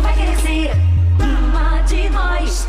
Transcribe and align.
vai 0.00 0.14
uma 1.20 1.82
de 1.82 2.08
nós. 2.10 2.68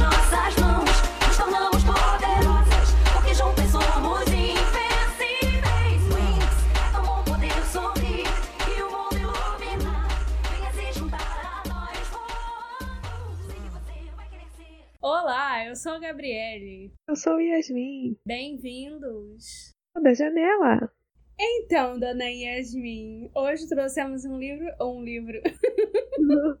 Nossas 0.00 0.56
mãos, 0.56 0.90
nos 1.26 1.36
tornamos 1.36 1.82
poderosas, 1.84 2.94
porque 3.12 3.34
juntas 3.34 3.68
somos 3.70 4.22
invencíveis. 4.28 6.02
Wings, 6.14 6.56
é 6.76 6.92
tão 6.92 7.02
bom 7.04 7.24
poder 7.24 7.52
sorrir 7.64 8.26
e 8.68 8.82
o 8.82 8.90
mundo 8.90 9.16
iluminar. 9.16 10.08
Venha 10.52 10.72
se 10.72 10.98
juntar 10.98 11.62
a 11.64 11.68
nós. 11.68 11.98
Você 13.36 14.10
vai. 14.16 14.28
Olá, 15.00 15.66
eu 15.66 15.74
sou 15.76 15.92
a 15.92 15.98
Gabriele. 15.98 16.92
Eu 17.08 17.16
sou 17.16 17.40
Yasmin, 17.40 18.16
Bem-vindos. 18.24 19.74
da 20.00 20.14
janela. 20.14 20.90
Então, 21.42 21.98
dona 21.98 22.28
Yasmin, 22.28 23.30
hoje 23.34 23.66
trouxemos 23.66 24.26
um 24.26 24.38
livro, 24.38 24.66
um 24.78 25.02
livro, 25.02 25.40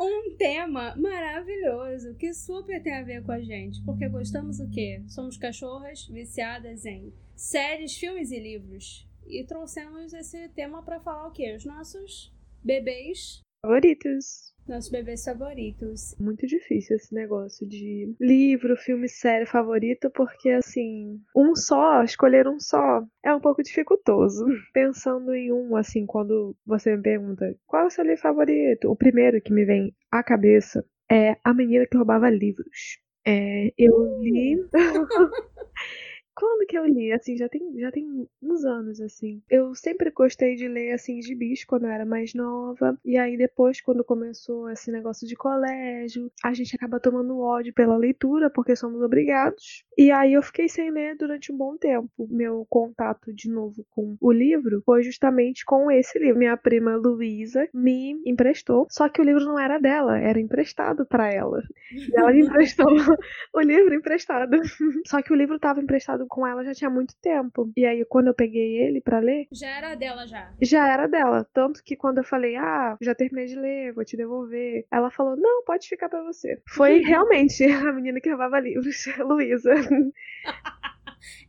um 0.00 0.36
tema 0.36 0.94
maravilhoso 0.94 2.14
que 2.14 2.32
super 2.32 2.80
tem 2.80 2.94
a 2.94 3.02
ver 3.02 3.24
com 3.24 3.32
a 3.32 3.40
gente, 3.40 3.82
porque 3.84 4.08
gostamos 4.08 4.58
do 4.58 4.70
quê? 4.70 5.02
Somos 5.08 5.36
cachorras 5.36 6.06
viciadas 6.06 6.86
em 6.86 7.12
séries, 7.34 7.96
filmes 7.96 8.30
e 8.30 8.38
livros. 8.38 9.08
E 9.26 9.42
trouxemos 9.42 10.12
esse 10.12 10.48
tema 10.50 10.84
para 10.84 11.00
falar 11.00 11.26
o 11.26 11.32
quê? 11.32 11.52
Os 11.56 11.64
nossos 11.64 12.32
bebês, 12.62 13.40
Favoritos. 13.62 14.54
nossos 14.66 14.90
bebês 14.90 15.22
favoritos. 15.22 16.14
Muito 16.18 16.46
difícil 16.46 16.96
esse 16.96 17.14
negócio 17.14 17.66
de 17.68 18.14
livro, 18.18 18.74
filme, 18.76 19.06
série 19.06 19.44
favorito, 19.44 20.10
porque 20.10 20.50
assim, 20.50 21.20
um 21.36 21.54
só, 21.54 22.02
escolher 22.02 22.48
um 22.48 22.58
só, 22.58 23.02
é 23.22 23.34
um 23.34 23.40
pouco 23.40 23.62
dificultoso. 23.62 24.46
Pensando 24.72 25.34
em 25.34 25.52
um, 25.52 25.76
assim, 25.76 26.06
quando 26.06 26.56
você 26.64 26.96
me 26.96 27.02
pergunta 27.02 27.54
qual 27.66 27.82
é 27.82 27.86
o 27.86 27.90
seu 27.90 28.04
livro 28.04 28.22
favorito, 28.22 28.90
o 28.90 28.96
primeiro 28.96 29.42
que 29.42 29.52
me 29.52 29.64
vem 29.64 29.94
à 30.10 30.22
cabeça 30.22 30.82
é 31.10 31.36
A 31.44 31.52
Menina 31.52 31.86
que 31.86 31.96
Roubava 31.96 32.30
Livros. 32.30 32.98
É, 33.26 33.72
eu 33.76 34.20
li. 34.22 34.56
Quando 36.40 36.66
que 36.66 36.78
eu 36.78 36.86
li? 36.86 37.12
Assim, 37.12 37.36
já 37.36 37.50
tem, 37.50 37.78
já 37.78 37.92
tem 37.92 38.26
uns 38.42 38.64
anos, 38.64 38.98
assim. 38.98 39.42
Eu 39.50 39.74
sempre 39.74 40.10
gostei 40.10 40.54
de 40.54 40.66
ler, 40.66 40.92
assim, 40.92 41.20
gibis 41.20 41.66
quando 41.66 41.84
eu 41.84 41.90
era 41.90 42.06
mais 42.06 42.32
nova. 42.32 42.98
E 43.04 43.18
aí, 43.18 43.36
depois, 43.36 43.82
quando 43.82 44.02
começou 44.02 44.70
esse 44.70 44.90
negócio 44.90 45.28
de 45.28 45.36
colégio, 45.36 46.32
a 46.42 46.54
gente 46.54 46.74
acaba 46.74 46.98
tomando 46.98 47.38
ódio 47.40 47.74
pela 47.74 47.94
leitura, 47.94 48.48
porque 48.48 48.74
somos 48.74 49.02
obrigados. 49.02 49.84
E 49.98 50.10
aí, 50.10 50.32
eu 50.32 50.42
fiquei 50.42 50.66
sem 50.66 50.90
ler 50.90 51.14
durante 51.14 51.52
um 51.52 51.56
bom 51.58 51.76
tempo. 51.76 52.26
Meu 52.30 52.66
contato, 52.70 53.34
de 53.34 53.50
novo, 53.50 53.84
com 53.90 54.16
o 54.18 54.32
livro 54.32 54.82
foi 54.86 55.02
justamente 55.02 55.62
com 55.66 55.90
esse 55.90 56.18
livro. 56.18 56.38
Minha 56.38 56.56
prima 56.56 56.96
Luísa 56.96 57.68
me 57.74 58.18
emprestou, 58.24 58.86
só 58.88 59.10
que 59.10 59.20
o 59.20 59.24
livro 59.24 59.44
não 59.44 59.58
era 59.58 59.78
dela, 59.78 60.18
era 60.18 60.40
emprestado 60.40 61.04
para 61.04 61.30
ela. 61.30 61.62
E 61.92 62.18
ela 62.18 62.32
me 62.32 62.40
emprestou 62.48 62.86
o 63.54 63.60
livro 63.60 63.94
emprestado. 63.94 64.58
Só 65.06 65.20
que 65.20 65.34
o 65.34 65.36
livro 65.36 65.56
estava 65.56 65.82
emprestado 65.82 66.29
com 66.30 66.46
ela 66.46 66.64
já 66.64 66.72
tinha 66.74 66.88
muito 66.90 67.14
tempo. 67.20 67.70
E 67.76 67.84
aí, 67.84 68.04
quando 68.06 68.28
eu 68.28 68.34
peguei 68.34 68.78
ele 68.82 69.00
pra 69.00 69.18
ler, 69.18 69.46
Já 69.52 69.68
era 69.68 69.94
dela 69.94 70.26
já. 70.26 70.50
já 70.62 70.88
era 70.88 71.06
dela. 71.06 71.46
Tanto 71.52 71.82
que 71.84 71.96
quando 71.96 72.18
eu 72.18 72.24
falei, 72.24 72.56
ah, 72.56 72.96
já 73.02 73.14
terminei 73.14 73.46
de 73.46 73.56
ler, 73.56 73.92
vou 73.92 74.04
te 74.04 74.16
devolver, 74.16 74.86
ela 74.90 75.10
falou, 75.10 75.36
não, 75.36 75.64
pode 75.64 75.88
ficar 75.88 76.08
pra 76.08 76.22
você. 76.22 76.62
Foi 76.68 77.00
realmente 77.04 77.64
a 77.64 77.92
menina 77.92 78.20
que 78.20 78.30
roubava 78.30 78.60
livros, 78.60 79.04
Luísa. 79.20 79.74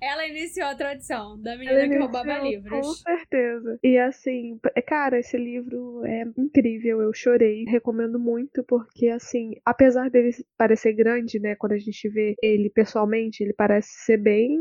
Ela 0.02 0.28
iniciou 0.28 0.68
a 0.68 0.76
tradição 0.76 1.40
da 1.42 1.58
menina 1.58 1.88
que 1.90 1.98
roubava 1.98 2.40
Com 2.40 2.46
livros. 2.48 3.00
certeza. 3.02 3.80
E 3.84 3.98
assim, 3.98 4.60
cara, 4.88 5.20
esse 5.20 5.38
livro 5.38 6.04
é 6.06 6.24
incrível. 6.38 7.02
Eu 7.02 7.14
chorei. 7.14 7.66
Recomendo 7.66 8.20
muito, 8.20 8.64
porque 8.64 9.08
assim, 9.10 9.52
apesar 9.66 10.10
dele 10.10 10.32
parecer 10.58 10.94
grande, 10.94 11.40
né? 11.40 11.56
Quando 11.56 11.74
a 11.74 11.78
gente 11.78 12.10
vê 12.10 12.36
ele 12.42 12.70
pessoalmente, 12.70 13.44
ele 13.44 13.54
parece 13.54 13.90
ser 14.06 14.18
bem 14.18 14.58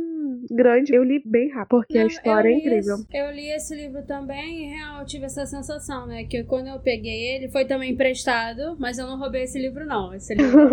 grande. 0.50 0.94
Eu 0.94 1.03
li 1.04 1.22
bem 1.25 1.50
rápido, 1.50 1.69
porque 1.71 1.98
a 1.98 2.00
Não, 2.03 2.06
história 2.06 2.48
eu 2.48 2.54
é 2.54 2.59
incrível. 2.59 2.94
esse- 2.97 3.06
eu 3.12 3.31
li 3.31 3.50
esse 3.50 3.75
livro 3.75 4.04
também 4.06 4.65
e 4.65 4.75
real, 4.75 5.00
eu 5.00 5.06
tive 5.06 5.25
essa 5.27 5.47
sensação, 5.47 6.06
né? 6.06 6.25
Que 6.25 6.44
quando 6.44 6.69
eu 6.69 6.81
peguei 6.81 7.34
ele, 7.37 7.48
foi 7.50 7.65
também 7.65 7.92
emprestado, 7.92 8.77
mas 8.78 8.98
eu 8.98 9.06
não 9.06 9.19
roubei 9.19 9.42
esse 9.42 9.59
livro, 9.59 9.84
não. 9.87 10.15
Esse 10.15 10.34
livro 10.34 10.71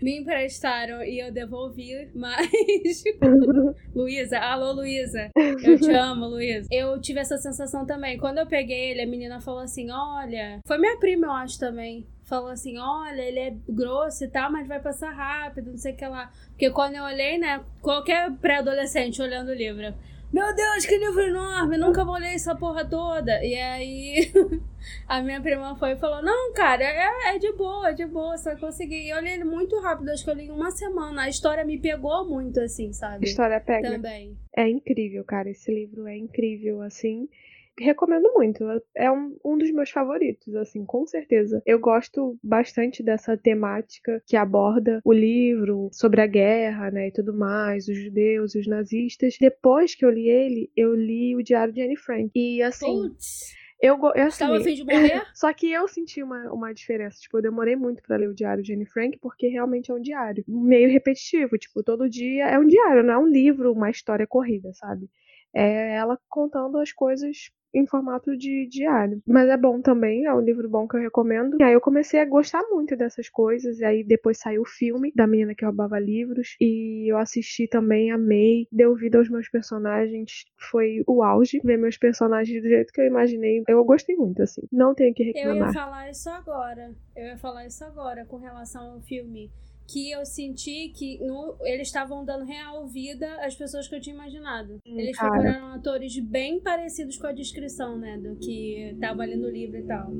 me 0.00 0.18
emprestaram 0.18 1.02
e 1.02 1.18
eu 1.18 1.32
devolvi, 1.32 2.08
mas. 2.14 2.48
Luísa, 3.94 4.38
alô 4.38 4.72
Luísa, 4.72 5.30
eu 5.36 5.78
te 5.78 5.90
amo, 5.90 6.26
Luísa. 6.26 6.68
Eu 6.70 7.00
tive 7.00 7.20
essa 7.20 7.36
sensação 7.36 7.84
também. 7.84 8.18
Quando 8.18 8.38
eu 8.38 8.46
peguei 8.46 8.90
ele, 8.90 9.02
a 9.02 9.06
menina 9.06 9.40
falou 9.40 9.60
assim: 9.60 9.90
olha. 9.90 10.60
Foi 10.66 10.78
minha 10.78 10.96
prima, 10.98 11.26
eu 11.26 11.32
acho 11.32 11.58
também. 11.58 12.06
Falou 12.24 12.50
assim: 12.50 12.78
olha, 12.78 13.22
ele 13.22 13.40
é 13.40 13.56
grosso 13.68 14.24
e 14.24 14.28
tal, 14.28 14.52
mas 14.52 14.68
vai 14.68 14.80
passar 14.80 15.10
rápido, 15.10 15.70
não 15.70 15.78
sei 15.78 15.92
o 15.92 15.96
que 15.96 16.06
lá. 16.06 16.30
Porque 16.50 16.70
quando 16.70 16.96
eu 16.96 17.04
olhei, 17.04 17.38
né? 17.38 17.60
Qualquer 17.80 18.30
pré-adolescente 18.32 19.20
olhando 19.22 19.48
o 19.48 19.54
livro. 19.54 19.94
Meu 20.32 20.54
Deus, 20.54 20.84
que 20.84 20.98
livro 20.98 21.22
enorme! 21.22 21.78
Nunca 21.78 22.04
vou 22.04 22.16
ler 22.16 22.34
essa 22.34 22.54
porra 22.54 22.84
toda. 22.84 23.42
E 23.42 23.54
aí, 23.54 24.30
a 25.08 25.22
minha 25.22 25.40
prima 25.40 25.74
foi 25.76 25.92
e 25.92 25.96
falou: 25.96 26.22
Não, 26.22 26.52
cara, 26.52 26.84
é, 26.84 27.34
é 27.34 27.38
de 27.38 27.50
boa, 27.52 27.90
é 27.90 27.94
de 27.94 28.04
boa, 28.04 28.36
você 28.36 28.50
vai 28.50 28.60
conseguir. 28.60 29.06
E 29.06 29.10
eu 29.10 29.20
li 29.20 29.30
ele 29.30 29.44
muito 29.44 29.80
rápido, 29.80 30.10
acho 30.10 30.24
que 30.24 30.30
eu 30.30 30.34
li 30.34 30.46
em 30.46 30.50
uma 30.50 30.70
semana. 30.70 31.22
A 31.22 31.28
história 31.28 31.64
me 31.64 31.78
pegou 31.78 32.28
muito, 32.28 32.60
assim, 32.60 32.92
sabe? 32.92 33.26
história 33.26 33.58
pega. 33.58 33.92
Também. 33.92 34.36
É 34.54 34.68
incrível, 34.68 35.24
cara. 35.24 35.48
Esse 35.48 35.72
livro 35.72 36.06
é 36.06 36.16
incrível, 36.16 36.82
assim. 36.82 37.28
Recomendo 37.80 38.32
muito. 38.34 38.64
É 38.94 39.10
um, 39.10 39.36
um 39.44 39.56
dos 39.56 39.70
meus 39.70 39.90
favoritos, 39.90 40.54
assim, 40.56 40.84
com 40.84 41.06
certeza. 41.06 41.62
Eu 41.64 41.78
gosto 41.78 42.38
bastante 42.42 43.02
dessa 43.02 43.36
temática 43.36 44.22
que 44.26 44.36
aborda 44.36 45.00
o 45.04 45.12
livro 45.12 45.88
sobre 45.92 46.20
a 46.20 46.26
guerra, 46.26 46.90
né, 46.90 47.08
e 47.08 47.12
tudo 47.12 47.32
mais, 47.32 47.88
os 47.88 47.96
judeus, 47.96 48.54
os 48.54 48.66
nazistas. 48.66 49.36
Depois 49.40 49.94
que 49.94 50.04
eu 50.04 50.10
li 50.10 50.28
ele, 50.28 50.70
eu 50.76 50.94
li 50.94 51.36
o 51.36 51.42
Diário 51.42 51.72
de 51.72 51.82
Anne 51.82 51.96
Frank. 51.96 52.30
E, 52.34 52.62
assim, 52.62 52.86
Putz, 52.86 53.54
eu, 53.80 53.96
eu 54.16 54.26
assim, 54.26 54.40
tava 54.40 54.56
a 54.56 54.60
fim 54.60 54.74
de 54.74 54.84
morrer? 54.84 55.22
só 55.34 55.52
que 55.52 55.70
eu 55.70 55.86
senti 55.86 56.22
uma, 56.22 56.52
uma 56.52 56.74
diferença. 56.74 57.20
Tipo, 57.20 57.38
eu 57.38 57.42
demorei 57.42 57.76
muito 57.76 58.02
pra 58.02 58.16
ler 58.16 58.28
o 58.28 58.34
diário 58.34 58.62
de 58.62 58.74
Anne 58.74 58.86
Frank, 58.86 59.16
porque 59.18 59.46
realmente 59.46 59.90
é 59.90 59.94
um 59.94 60.00
diário. 60.00 60.44
Meio 60.48 60.90
repetitivo. 60.90 61.56
Tipo, 61.56 61.82
todo 61.82 62.08
dia 62.08 62.46
é 62.46 62.58
um 62.58 62.66
diário, 62.66 63.04
não 63.04 63.14
é 63.14 63.18
um 63.18 63.28
livro, 63.28 63.72
uma 63.72 63.90
história 63.90 64.26
corrida, 64.26 64.72
sabe? 64.74 65.08
É 65.54 65.94
ela 65.94 66.18
contando 66.28 66.78
as 66.78 66.92
coisas 66.92 67.50
em 67.74 67.86
formato 67.86 68.36
de 68.36 68.66
diário. 68.66 69.22
Mas 69.26 69.48
é 69.48 69.56
bom 69.56 69.80
também, 69.80 70.24
é 70.24 70.34
um 70.34 70.40
livro 70.40 70.68
bom 70.68 70.86
que 70.86 70.96
eu 70.96 71.00
recomendo. 71.00 71.56
E 71.60 71.62
aí 71.62 71.72
eu 71.72 71.80
comecei 71.80 72.20
a 72.20 72.24
gostar 72.24 72.62
muito 72.70 72.96
dessas 72.96 73.28
coisas. 73.28 73.78
E 73.78 73.84
aí 73.84 74.04
depois 74.04 74.38
saiu 74.38 74.62
o 74.62 74.66
filme 74.66 75.12
da 75.14 75.26
menina 75.26 75.54
que 75.54 75.64
roubava 75.64 75.98
livros. 75.98 76.56
E 76.60 77.10
eu 77.10 77.18
assisti 77.18 77.66
também, 77.68 78.10
amei. 78.10 78.66
Deu 78.72 78.94
vida 78.94 79.18
aos 79.18 79.28
meus 79.28 79.48
personagens. 79.48 80.44
Foi 80.70 81.02
o 81.06 81.22
auge 81.22 81.60
ver 81.62 81.76
meus 81.76 81.96
personagens 81.96 82.62
do 82.62 82.68
jeito 82.68 82.92
que 82.92 83.00
eu 83.00 83.06
imaginei. 83.06 83.62
Eu 83.68 83.84
gostei 83.84 84.16
muito, 84.16 84.42
assim. 84.42 84.62
Não 84.72 84.94
tenho 84.94 85.14
que 85.14 85.22
Eu 85.22 85.26
ia 85.28 85.34
reclamar. 85.42 85.74
falar 85.74 86.10
isso 86.10 86.28
agora. 86.30 86.94
Eu 87.16 87.26
ia 87.26 87.36
falar 87.38 87.66
isso 87.66 87.84
agora 87.84 88.24
com 88.26 88.36
relação 88.36 88.92
ao 88.92 89.00
filme. 89.00 89.50
Que 89.90 90.10
eu 90.10 90.24
senti 90.26 90.90
que 90.90 91.18
no- 91.24 91.56
eles 91.62 91.88
estavam 91.88 92.22
dando 92.24 92.44
real 92.44 92.86
vida 92.86 93.26
às 93.40 93.54
pessoas 93.54 93.88
que 93.88 93.94
eu 93.94 94.00
tinha 94.00 94.14
imaginado. 94.14 94.74
Hum, 94.86 94.98
Eles 95.00 95.16
cara. 95.16 95.30
procuraram 95.30 95.72
atores 95.72 96.18
bem 96.20 96.60
parecidos 96.60 97.16
com 97.16 97.26
a 97.26 97.32
descrição, 97.32 97.96
né? 97.98 98.18
Do 98.18 98.36
que 98.36 98.94
tava 99.00 99.22
ali 99.22 99.36
no 99.36 99.48
livro 99.48 99.78
e 99.78 99.86
tal. 99.86 100.10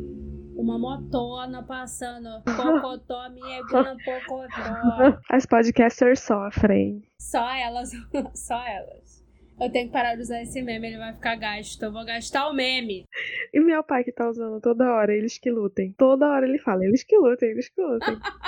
Uma 0.57 0.79
motona 0.79 1.63
passando. 1.63 2.29
Pocotó, 2.45 3.29
minha 3.31 3.63
pocotó. 4.05 5.21
As 5.31 5.45
podcasters 5.45 6.21
sofrem. 6.21 7.03
Só 7.21 7.49
elas. 7.55 7.91
Só 8.35 8.59
elas. 8.67 9.19
Eu 9.61 9.71
tenho 9.73 9.89
que 9.89 9.93
parar 9.93 10.15
de 10.15 10.23
usar 10.23 10.41
esse 10.41 10.63
meme, 10.63 10.87
ele 10.87 10.99
vai 10.99 11.13
ficar 11.13 11.35
gasto. 11.35 11.83
Eu 11.83 11.93
vou 11.93 12.05
gastar 12.05 12.49
o 12.49 12.55
meme. 12.55 13.05
E 13.53 13.59
meu 13.61 13.83
pai 13.83 14.05
que 14.05 14.13
tá 14.13 14.29
usando 14.31 14.61
toda 14.61 14.89
hora, 14.95 15.13
eles 15.13 15.37
que 15.37 15.51
lutem. 15.51 15.93
Toda 15.99 16.29
hora 16.29 16.47
ele 16.47 16.59
fala, 16.61 16.85
eles 16.85 17.03
que 17.03 17.17
lutem, 17.19 17.51
eles 17.51 17.69
que 17.69 17.83
lutem. 17.83 18.17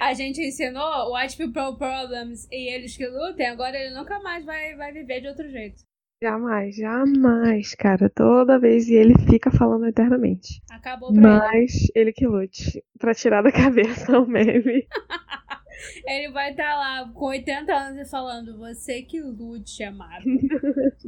A 0.00 0.14
gente 0.14 0.40
ensinou 0.40 1.14
White 1.14 1.36
People 1.36 1.76
Problems 1.78 2.46
e 2.50 2.72
eles 2.74 2.96
que 2.96 3.06
lutem, 3.06 3.46
agora 3.46 3.76
ele 3.78 3.94
nunca 3.94 4.18
mais 4.20 4.44
vai, 4.44 4.74
vai 4.76 4.92
viver 4.92 5.20
de 5.20 5.28
outro 5.28 5.48
jeito. 5.48 5.82
jamais, 6.22 6.76
jamais, 6.76 7.74
cara. 7.74 8.10
Toda 8.10 8.58
vez 8.58 8.88
e 8.88 8.94
ele 8.94 9.14
fica 9.26 9.50
falando 9.50 9.86
eternamente. 9.86 10.60
Acabou 10.70 11.12
pra 11.12 11.20
Mas 11.22 11.72
ele 11.94 12.12
que 12.12 12.26
lute. 12.26 12.82
Pra 12.98 13.14
tirar 13.14 13.42
da 13.42 13.50
cabeça 13.52 14.18
o 14.18 14.26
meme. 14.26 14.86
ele. 16.06 16.30
Vai 16.30 16.50
estar 16.50 16.74
lá 16.76 17.10
com 17.12 17.26
80 17.26 17.72
anos 17.72 18.06
e 18.06 18.10
falando: 18.10 18.58
Você 18.58 19.02
que 19.02 19.20
lute, 19.20 19.82
amado. 19.82 20.24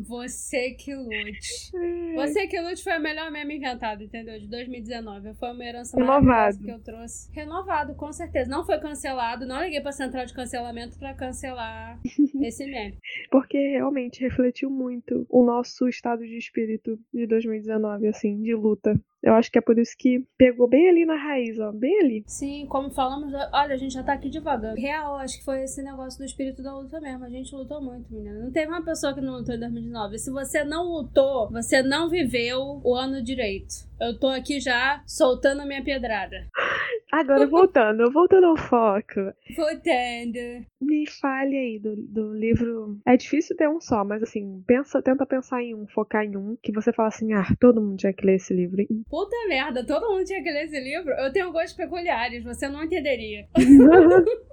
Você 0.08 0.70
que 0.72 0.94
lute. 0.94 1.70
Você 2.14 2.46
que 2.46 2.60
lute 2.60 2.82
foi 2.82 2.92
a 2.92 2.98
melhor 2.98 3.30
meme 3.30 3.56
inventada, 3.56 4.02
entendeu? 4.02 4.38
De 4.38 4.48
2019. 4.48 5.34
Foi 5.34 5.52
uma 5.52 5.64
herança 5.64 5.96
Renovado. 5.96 6.58
que 6.58 6.70
eu 6.70 6.80
trouxe. 6.80 7.30
Renovado, 7.32 7.94
com 7.94 8.12
certeza. 8.12 8.50
Não 8.50 8.64
foi 8.64 8.78
cancelado. 8.78 9.46
Não 9.46 9.62
liguei 9.62 9.80
pra 9.80 9.92
central 9.92 10.26
de 10.26 10.34
cancelamento 10.34 10.98
pra 10.98 11.14
cancelar 11.14 11.98
esse 12.42 12.64
meme. 12.66 12.98
Porque 13.30 13.58
realmente 13.58 14.20
refletiu 14.20 14.70
muito 14.70 15.26
o 15.28 15.44
nosso 15.44 15.88
estado 15.88 16.24
de 16.24 16.36
espírito 16.36 16.98
de 17.12 17.26
2019, 17.26 18.08
assim, 18.08 18.40
de 18.42 18.54
luta. 18.54 18.98
Eu 19.22 19.34
acho 19.34 19.50
que 19.50 19.58
é 19.58 19.62
por 19.62 19.78
isso 19.78 19.94
que 19.96 20.24
pegou 20.36 20.68
bem 20.68 20.88
ali 20.88 21.04
na 21.04 21.16
raiz, 21.16 21.58
ó, 21.60 21.70
bem 21.70 22.00
ali. 22.00 22.24
Sim, 22.26 22.66
como 22.68 22.90
falamos, 22.90 23.32
olha, 23.52 23.74
a 23.74 23.76
gente 23.76 23.94
já 23.94 24.02
tá 24.02 24.14
aqui 24.14 24.28
devagar. 24.28 24.74
Real, 24.74 25.16
acho 25.16 25.38
que 25.38 25.44
foi 25.44 25.62
esse 25.62 25.80
negócio 25.82 26.18
do 26.18 26.24
espírito 26.24 26.62
da 26.62 26.76
luta 26.76 27.00
mesmo. 27.00 27.24
A 27.24 27.30
gente 27.30 27.54
lutou 27.54 27.80
muito, 27.80 28.12
menina. 28.12 28.40
Não 28.40 28.50
teve 28.50 28.66
uma 28.66 28.84
pessoa 28.84 29.14
que 29.14 29.20
não 29.20 29.34
lutou 29.34 29.54
em 29.54 29.60
2019. 29.60 30.18
Se 30.18 30.30
você 30.30 30.64
não 30.64 30.84
lutou, 30.84 31.48
você 31.50 31.82
não 31.82 32.08
viveu 32.08 32.80
o 32.82 32.94
ano 32.94 33.22
direito. 33.22 33.74
Eu 34.00 34.18
tô 34.18 34.26
aqui 34.26 34.58
já 34.58 35.02
soltando 35.06 35.60
a 35.60 35.66
minha 35.66 35.84
pedrada. 35.84 36.48
Agora 37.12 37.46
voltando, 37.46 38.10
voltando 38.10 38.46
ao 38.46 38.56
foco. 38.56 39.20
Voltando. 39.54 40.64
Me 40.80 41.06
fale 41.20 41.56
aí 41.58 41.78
do, 41.78 41.94
do 41.94 42.32
livro. 42.32 42.98
É 43.06 43.18
difícil 43.18 43.54
ter 43.54 43.68
um 43.68 43.78
só, 43.82 44.02
mas 44.02 44.22
assim, 44.22 44.64
pensa, 44.66 45.02
tenta 45.02 45.26
pensar 45.26 45.62
em 45.62 45.74
um, 45.74 45.86
focar 45.86 46.24
em 46.24 46.38
um, 46.38 46.56
que 46.62 46.72
você 46.72 46.90
fala 46.90 47.08
assim, 47.08 47.34
ah, 47.34 47.44
todo 47.60 47.82
mundo 47.82 47.98
tinha 47.98 48.14
que 48.14 48.24
ler 48.24 48.36
esse 48.36 48.54
livro. 48.54 48.82
Puta 49.10 49.36
merda, 49.46 49.84
todo 49.86 50.08
mundo 50.08 50.24
tinha 50.24 50.42
que 50.42 50.50
ler 50.50 50.64
esse 50.64 50.80
livro. 50.80 51.10
Eu 51.12 51.30
tenho 51.30 51.52
gostos 51.52 51.74
peculiares, 51.74 52.42
você 52.44 52.66
não 52.66 52.82
entenderia. 52.82 53.46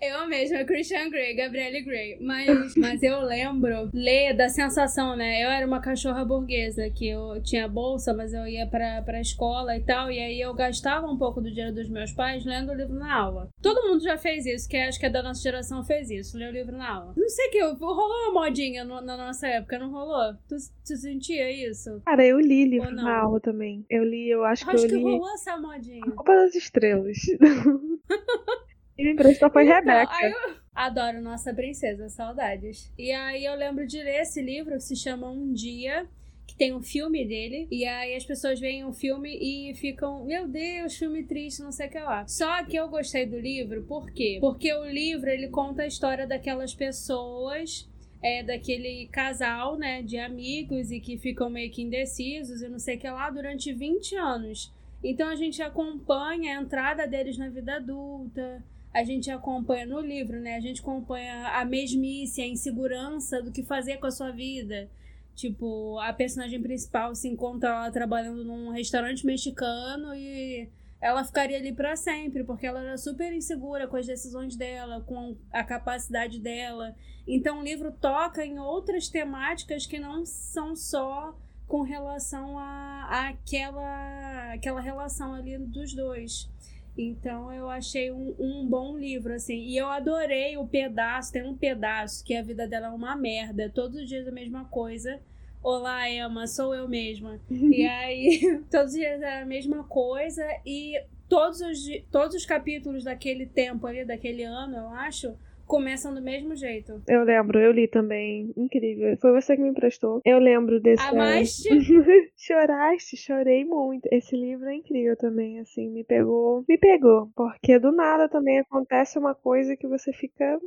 Eu 0.00 0.26
mesma, 0.28 0.64
Christian 0.64 1.08
Grey, 1.10 1.34
Gabrielle 1.34 1.82
Grey. 1.82 2.18
Mas, 2.20 2.74
mas 2.76 3.02
eu 3.02 3.20
lembro 3.20 3.90
ler 3.92 4.34
da 4.34 4.48
sensação, 4.48 5.16
né? 5.16 5.42
Eu 5.42 5.48
era 5.48 5.66
uma 5.66 5.80
cachorra 5.80 6.24
burguesa, 6.24 6.90
que 6.90 7.08
eu 7.08 7.42
tinha 7.42 7.66
bolsa, 7.66 8.12
mas 8.12 8.32
eu 8.32 8.46
ia 8.46 8.66
pra, 8.66 9.02
pra 9.02 9.20
escola 9.20 9.76
e 9.76 9.80
tal. 9.80 10.10
E 10.10 10.18
aí 10.18 10.40
eu 10.40 10.52
gastava 10.54 11.06
um 11.06 11.16
pouco 11.16 11.40
do 11.40 11.50
dinheiro 11.50 11.74
dos 11.74 11.88
meus 11.88 12.12
pais 12.12 12.44
lendo 12.44 12.72
o 12.72 12.74
livro 12.74 12.94
na 12.94 13.14
aula. 13.14 13.48
Todo 13.62 13.88
mundo 13.88 14.02
já 14.02 14.18
fez 14.18 14.44
isso, 14.46 14.68
que 14.68 14.76
acho 14.76 15.00
que 15.00 15.06
é 15.06 15.10
da 15.10 15.22
nossa 15.22 15.42
geração 15.42 15.82
fez 15.84 16.10
isso, 16.10 16.36
ler 16.36 16.50
o 16.50 16.52
livro 16.52 16.76
na 16.76 16.88
aula. 16.88 17.14
Não 17.16 17.28
sei 17.28 17.48
o 17.48 17.50
que, 17.50 17.62
rolou 17.62 18.30
uma 18.30 18.44
modinha 18.44 18.84
no, 18.84 19.00
na 19.00 19.16
nossa 19.16 19.48
época, 19.48 19.78
não 19.78 19.90
rolou? 19.90 20.34
Tu, 20.48 20.56
tu 20.86 20.96
sentia 20.96 21.50
isso? 21.50 22.02
Cara, 22.04 22.24
eu 22.24 22.38
li 22.38 22.64
livro 22.64 22.90
na 22.90 23.18
aula 23.18 23.40
também. 23.40 23.84
Eu 23.88 24.04
li, 24.04 24.28
eu 24.28 24.44
acho, 24.44 24.68
acho 24.68 24.86
que 24.86 24.94
eu 24.94 24.98
li. 24.98 25.04
Acho 25.04 25.04
que 25.04 25.10
rolou 25.10 25.34
essa 25.34 25.56
modinha. 25.56 26.04
A 26.06 26.10
Copa 26.12 26.34
das 26.34 26.54
Estrelas. 26.54 27.16
E 28.98 29.04
me 29.04 29.12
emprestou 29.12 29.50
foi 29.50 29.64
então, 29.64 29.76
Rebeca. 29.76 30.14
Eu 30.22 30.56
adoro 30.74 31.20
Nossa 31.20 31.52
Princesa, 31.52 32.08
saudades. 32.08 32.92
E 32.98 33.12
aí 33.12 33.44
eu 33.44 33.54
lembro 33.54 33.86
de 33.86 34.02
ler 34.02 34.22
esse 34.22 34.40
livro 34.40 34.74
que 34.74 34.80
se 34.80 34.96
chama 34.96 35.30
Um 35.30 35.52
Dia, 35.52 36.08
que 36.46 36.56
tem 36.56 36.74
um 36.74 36.82
filme 36.82 37.26
dele. 37.26 37.68
E 37.70 37.84
aí 37.84 38.14
as 38.14 38.24
pessoas 38.24 38.58
veem 38.58 38.84
o 38.84 38.88
um 38.88 38.92
filme 38.92 39.30
e 39.30 39.74
ficam, 39.74 40.24
meu 40.24 40.48
Deus, 40.48 40.96
filme 40.96 41.24
triste, 41.24 41.62
não 41.62 41.72
sei 41.72 41.88
o 41.88 41.90
que 41.90 41.98
lá. 41.98 42.26
Só 42.26 42.64
que 42.64 42.76
eu 42.76 42.88
gostei 42.88 43.26
do 43.26 43.38
livro, 43.38 43.82
por 43.82 44.10
quê? 44.10 44.38
Porque 44.40 44.72
o 44.72 44.84
livro 44.84 45.28
ele 45.28 45.48
conta 45.48 45.82
a 45.82 45.86
história 45.86 46.26
daquelas 46.26 46.74
pessoas. 46.74 47.88
É, 48.22 48.42
daquele 48.42 49.06
casal, 49.08 49.76
né, 49.76 50.02
de 50.02 50.18
amigos 50.18 50.90
e 50.90 50.98
que 50.98 51.18
ficam 51.18 51.50
meio 51.50 51.70
que 51.70 51.82
indecisos 51.82 52.62
e 52.62 52.68
não 52.68 52.78
sei 52.78 52.96
o 52.96 52.98
que 52.98 53.08
lá 53.08 53.30
durante 53.30 53.72
20 53.72 54.16
anos. 54.16 54.72
Então 55.04 55.28
a 55.28 55.36
gente 55.36 55.62
acompanha 55.62 56.58
a 56.58 56.62
entrada 56.62 57.06
deles 57.06 57.36
na 57.36 57.50
vida 57.50 57.76
adulta, 57.76 58.64
a 58.96 59.04
gente 59.04 59.30
acompanha 59.30 59.84
no 59.84 60.00
livro, 60.00 60.40
né? 60.40 60.56
A 60.56 60.60
gente 60.60 60.80
acompanha 60.80 61.48
a 61.48 61.66
mesmice, 61.66 62.40
a 62.40 62.46
insegurança 62.46 63.42
do 63.42 63.52
que 63.52 63.62
fazer 63.62 63.98
com 63.98 64.06
a 64.06 64.10
sua 64.10 64.30
vida. 64.30 64.88
Tipo, 65.34 65.98
a 65.98 66.14
personagem 66.14 66.62
principal 66.62 67.14
se 67.14 67.28
encontra 67.28 67.74
lá 67.74 67.90
trabalhando 67.90 68.42
num 68.42 68.70
restaurante 68.70 69.26
mexicano 69.26 70.14
e 70.14 70.66
ela 70.98 71.22
ficaria 71.24 71.58
ali 71.58 71.74
para 71.74 71.94
sempre, 71.94 72.42
porque 72.42 72.66
ela 72.66 72.80
era 72.80 72.96
super 72.96 73.30
insegura 73.34 73.86
com 73.86 73.98
as 73.98 74.06
decisões 74.06 74.56
dela, 74.56 75.02
com 75.02 75.36
a 75.52 75.62
capacidade 75.62 76.40
dela. 76.40 76.96
Então 77.28 77.60
o 77.60 77.62
livro 77.62 77.92
toca 77.92 78.46
em 78.46 78.58
outras 78.58 79.10
temáticas 79.10 79.86
que 79.86 79.98
não 79.98 80.24
são 80.24 80.74
só 80.74 81.36
com 81.68 81.82
relação 81.82 82.58
a, 82.58 83.08
a 83.10 83.28
aquela, 83.28 84.54
aquela 84.54 84.80
relação 84.80 85.34
ali 85.34 85.58
dos 85.58 85.92
dois. 85.92 86.48
Então 86.96 87.52
eu 87.52 87.68
achei 87.68 88.10
um, 88.10 88.34
um, 88.38 88.66
bom 88.66 88.96
livro, 88.96 89.34
assim. 89.34 89.58
E 89.58 89.76
eu 89.76 89.86
adorei 89.86 90.56
o 90.56 90.66
pedaço, 90.66 91.32
tem 91.32 91.42
um 91.42 91.56
pedaço 91.56 92.24
que 92.24 92.34
a 92.34 92.42
vida 92.42 92.66
dela 92.66 92.86
é 92.86 92.90
uma 92.90 93.14
merda, 93.14 93.70
todos 93.74 94.00
os 94.00 94.08
dias 94.08 94.26
a 94.26 94.32
mesma 94.32 94.64
coisa. 94.64 95.20
Olá, 95.62 96.08
Emma, 96.08 96.46
sou 96.46 96.74
eu 96.74 96.88
mesma. 96.88 97.40
e 97.50 97.84
aí, 97.86 98.62
todos 98.70 98.92
os 98.92 98.98
dias 98.98 99.20
é 99.20 99.42
a 99.42 99.46
mesma 99.46 99.84
coisa. 99.84 100.42
E 100.64 100.98
todos 101.28 101.60
os, 101.60 101.78
todos 102.10 102.34
os 102.34 102.46
capítulos 102.46 103.04
daquele 103.04 103.46
tempo 103.46 103.86
ali, 103.86 104.04
daquele 104.04 104.44
ano, 104.44 104.76
eu 104.76 104.88
acho, 104.88 105.36
começam 105.66 106.14
do 106.14 106.22
mesmo 106.22 106.54
jeito. 106.54 107.02
Eu 107.06 107.24
lembro, 107.24 107.58
eu 107.58 107.72
li 107.72 107.88
também. 107.88 108.52
Incrível. 108.56 109.16
Foi 109.18 109.32
você 109.32 109.56
que 109.56 109.62
me 109.62 109.68
emprestou. 109.68 110.20
Eu 110.24 110.38
lembro 110.38 110.80
desse. 110.80 111.02
Amaste? 111.02 111.68
Choraste, 112.36 113.16
chorei 113.16 113.64
muito. 113.64 114.08
Esse 114.10 114.36
livro 114.36 114.66
é 114.66 114.74
incrível 114.74 115.16
também, 115.16 115.58
assim, 115.58 115.90
me 115.90 116.04
pegou. 116.04 116.64
Me 116.68 116.78
pegou. 116.78 117.30
Porque 117.34 117.78
do 117.78 117.92
nada 117.92 118.28
também 118.28 118.60
acontece 118.60 119.18
uma 119.18 119.34
coisa 119.34 119.76
que 119.76 119.86
você 119.86 120.12
fica 120.12 120.58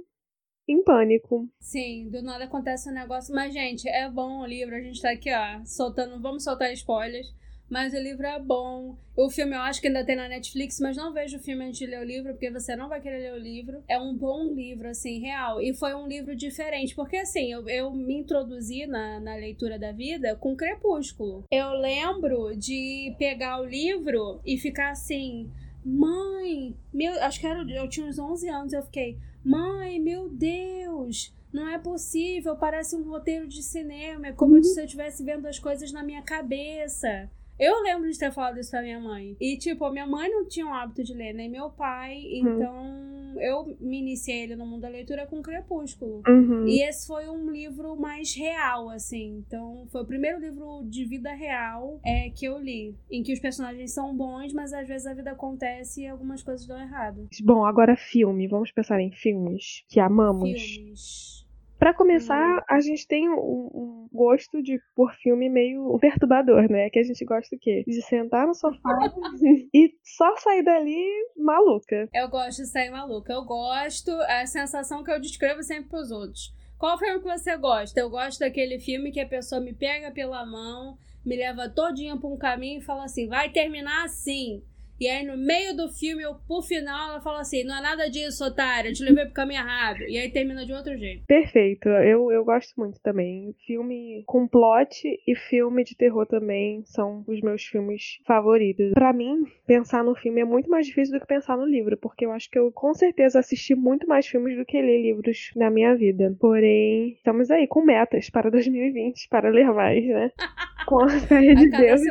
em 0.67 0.83
pânico. 0.83 1.47
Sim, 1.59 2.09
do 2.09 2.21
nada 2.21 2.43
acontece 2.43 2.89
um 2.89 2.93
negócio. 2.93 3.33
Mas, 3.33 3.53
gente, 3.53 3.87
é 3.89 4.09
bom 4.09 4.41
o 4.41 4.45
livro. 4.45 4.75
A 4.75 4.81
gente 4.81 5.01
tá 5.01 5.11
aqui, 5.11 5.31
ó, 5.33 5.65
soltando. 5.65 6.21
Vamos 6.21 6.43
soltar 6.43 6.71
spoilers. 6.73 7.27
Mas 7.69 7.93
o 7.93 7.97
livro 7.97 8.25
é 8.25 8.39
bom. 8.39 8.97
O 9.15 9.29
filme 9.29 9.55
eu 9.55 9.61
acho 9.61 9.79
que 9.79 9.87
ainda 9.87 10.03
tem 10.03 10.15
na 10.15 10.27
Netflix, 10.27 10.79
mas 10.79 10.97
não 10.97 11.13
vejo 11.13 11.37
o 11.37 11.39
filme 11.39 11.65
antes 11.65 11.77
de 11.77 11.85
ler 11.85 11.99
o 11.99 12.03
livro, 12.03 12.31
porque 12.31 12.49
você 12.49 12.75
não 12.75 12.89
vai 12.89 12.99
querer 12.99 13.19
ler 13.19 13.33
o 13.33 13.43
livro. 13.43 13.83
É 13.87 13.99
um 13.99 14.15
bom 14.15 14.51
livro, 14.53 14.89
assim, 14.89 15.19
real. 15.19 15.61
E 15.61 15.73
foi 15.75 15.93
um 15.93 16.07
livro 16.07 16.35
diferente, 16.35 16.95
porque 16.95 17.17
assim, 17.17 17.51
eu, 17.51 17.67
eu 17.69 17.91
me 17.91 18.15
introduzi 18.15 18.87
na, 18.87 19.19
na 19.19 19.35
leitura 19.35 19.77
da 19.77 19.91
vida 19.91 20.35
com 20.35 20.55
Crepúsculo. 20.55 21.43
Eu 21.51 21.71
lembro 21.73 22.55
de 22.57 23.13
pegar 23.19 23.61
o 23.61 23.65
livro 23.65 24.41
e 24.45 24.57
ficar 24.57 24.91
assim. 24.91 25.51
Mãe, 25.85 26.75
meu, 26.93 27.13
acho 27.23 27.39
que 27.39 27.47
era, 27.47 27.61
eu 27.71 27.87
tinha 27.87 28.05
uns 28.05 28.19
11 28.19 28.49
anos, 28.49 28.73
eu 28.73 28.83
fiquei, 28.83 29.17
mãe, 29.43 29.97
meu 29.99 30.27
Deus, 30.29 31.33
não 31.53 31.67
é 31.67 31.79
possível, 31.79 32.55
parece 32.57 32.95
um 32.95 33.09
roteiro 33.09 33.47
de 33.47 33.63
cinema, 33.63 34.27
é 34.27 34.33
como 34.33 34.55
uhum. 34.55 34.63
se 34.63 34.79
eu 34.79 34.85
estivesse 34.85 35.23
vendo 35.23 35.47
as 35.47 35.57
coisas 35.57 35.91
na 35.91 36.03
minha 36.03 36.21
cabeça. 36.21 37.29
Eu 37.59 37.81
lembro 37.81 38.09
de 38.09 38.17
ter 38.17 38.31
falado 38.31 38.59
isso 38.59 38.71
pra 38.71 38.81
minha 38.81 38.99
mãe. 38.99 39.35
E, 39.39 39.57
tipo, 39.57 39.89
minha 39.91 40.07
mãe 40.07 40.29
não 40.29 40.47
tinha 40.47 40.65
o 40.65 40.73
hábito 40.73 41.03
de 41.03 41.13
ler, 41.13 41.33
nem 41.33 41.49
meu 41.49 41.69
pai. 41.69 42.15
Uhum. 42.15 42.55
Então, 42.55 43.35
eu 43.41 43.77
me 43.79 43.99
iniciei 43.99 44.43
ele 44.43 44.55
no 44.55 44.65
mundo 44.65 44.81
da 44.81 44.89
leitura 44.89 45.27
com 45.27 45.41
Crepúsculo. 45.41 46.21
Uhum. 46.27 46.67
E 46.67 46.81
esse 46.87 47.05
foi 47.05 47.29
um 47.29 47.51
livro 47.51 47.95
mais 47.95 48.33
real, 48.33 48.89
assim. 48.89 49.43
Então, 49.45 49.87
foi 49.91 50.01
o 50.01 50.05
primeiro 50.05 50.39
livro 50.39 50.83
de 50.85 51.05
vida 51.05 51.33
real 51.33 51.99
é, 52.05 52.29
que 52.29 52.45
eu 52.45 52.57
li. 52.57 52.95
Em 53.11 53.21
que 53.21 53.33
os 53.33 53.39
personagens 53.39 53.93
são 53.93 54.15
bons, 54.15 54.53
mas 54.53 54.71
às 54.71 54.87
vezes 54.87 55.05
a 55.05 55.13
vida 55.13 55.31
acontece 55.31 56.03
e 56.03 56.07
algumas 56.07 56.41
coisas 56.41 56.65
dão 56.65 56.79
errado. 56.79 57.27
Bom, 57.43 57.65
agora 57.65 57.95
filme. 57.95 58.47
Vamos 58.47 58.71
pensar 58.71 59.01
em 59.01 59.11
filmes 59.11 59.83
que 59.87 59.99
amamos. 59.99 60.61
Filmes. 60.61 61.38
Para 61.79 61.93
começar, 61.93 62.57
hum. 62.57 62.61
a 62.69 62.81
gente 62.81 63.07
tem 63.07 63.29
um, 63.29 63.39
um, 63.39 64.09
gosto 64.11 64.61
de 64.61 64.81
por 64.93 65.13
filme 65.13 65.49
meio 65.49 65.97
perturbador, 65.97 66.69
né? 66.69 66.89
Que 66.89 66.99
a 66.99 67.03
gente 67.03 67.23
gosta 67.23 67.55
o 67.55 67.59
quê? 67.59 67.85
De 67.87 68.01
sentar 68.01 68.45
no 68.45 68.53
sofá 68.53 68.97
e 69.73 69.93
só 70.03 70.35
sair 70.35 70.61
dali 70.61 71.07
maluca. 71.37 72.09
Eu 72.13 72.27
gosto 72.27 72.63
de 72.63 72.67
sair 72.67 72.89
maluca. 72.89 73.31
Eu 73.31 73.45
gosto, 73.45 74.11
é 74.23 74.41
a 74.41 74.45
sensação 74.45 75.05
que 75.05 75.11
eu 75.11 75.21
descrevo 75.21 75.63
sempre 75.63 75.89
pros 75.89 76.11
outros. 76.11 76.53
Qual 76.77 76.97
filme 76.97 77.19
que 77.19 77.25
você 77.25 77.55
gosta? 77.55 77.99
Eu 77.99 78.09
gosto 78.09 78.39
daquele 78.39 78.77
filme 78.77 79.11
que 79.11 79.21
a 79.21 79.27
pessoa 79.27 79.61
me 79.61 79.73
pega 79.73 80.11
pela 80.11 80.45
mão, 80.45 80.97
me 81.25 81.37
leva 81.37 81.69
todinha 81.69 82.17
pra 82.17 82.29
um 82.29 82.37
caminho 82.37 82.79
e 82.79 82.83
fala 82.83 83.05
assim: 83.05 83.27
vai 83.27 83.49
terminar 83.51 84.03
assim. 84.03 84.61
E 84.99 85.07
aí, 85.07 85.25
no 85.25 85.37
meio 85.37 85.75
do 85.75 85.89
filme, 85.89 86.23
eu, 86.23 86.35
pro 86.47 86.61
final, 86.61 87.11
ela 87.11 87.21
fala 87.21 87.41
assim: 87.41 87.63
não 87.63 87.77
é 87.77 87.81
nada 87.81 88.09
disso, 88.09 88.43
otária, 88.43 88.89
eu 88.89 88.93
te 88.93 89.03
levei 89.03 89.25
pro 89.25 89.33
caminho 89.33 89.61
errado. 89.61 90.01
E 90.01 90.17
aí 90.17 90.29
termina 90.31 90.65
de 90.65 90.73
outro 90.73 90.97
jeito. 90.97 91.25
Perfeito. 91.25 91.87
Eu, 91.89 92.31
eu 92.31 92.43
gosto 92.43 92.73
muito 92.77 92.99
também. 93.01 93.55
Filme 93.65 94.23
com 94.25 94.47
plot 94.47 95.07
e 95.25 95.35
filme 95.35 95.83
de 95.83 95.95
terror 95.95 96.25
também 96.25 96.83
são 96.85 97.23
os 97.27 97.41
meus 97.41 97.63
filmes 97.63 98.19
favoritos. 98.25 98.91
Para 98.93 99.13
mim, 99.13 99.43
pensar 99.65 100.03
no 100.03 100.15
filme 100.15 100.41
é 100.41 100.45
muito 100.45 100.69
mais 100.69 100.85
difícil 100.85 101.13
do 101.15 101.21
que 101.21 101.27
pensar 101.27 101.57
no 101.57 101.65
livro, 101.65 101.97
porque 101.97 102.25
eu 102.25 102.31
acho 102.31 102.49
que 102.49 102.59
eu 102.59 102.71
com 102.71 102.93
certeza 102.93 103.39
assisti 103.39 103.75
muito 103.75 104.07
mais 104.07 104.27
filmes 104.27 104.57
do 104.57 104.65
que 104.65 104.81
ler 104.81 105.01
livros 105.01 105.51
na 105.55 105.69
minha 105.69 105.95
vida. 105.95 106.35
Porém, 106.39 107.13
estamos 107.13 107.49
aí 107.49 107.67
com 107.67 107.81
metas 107.81 108.29
para 108.29 108.49
2020, 108.51 109.29
para 109.29 109.49
ler 109.49 109.71
mais, 109.71 110.05
né? 110.05 110.31
Com 110.87 111.03
a 111.03 111.09
fé 111.09 111.53
de 111.53 111.69
Deus. 111.69 112.01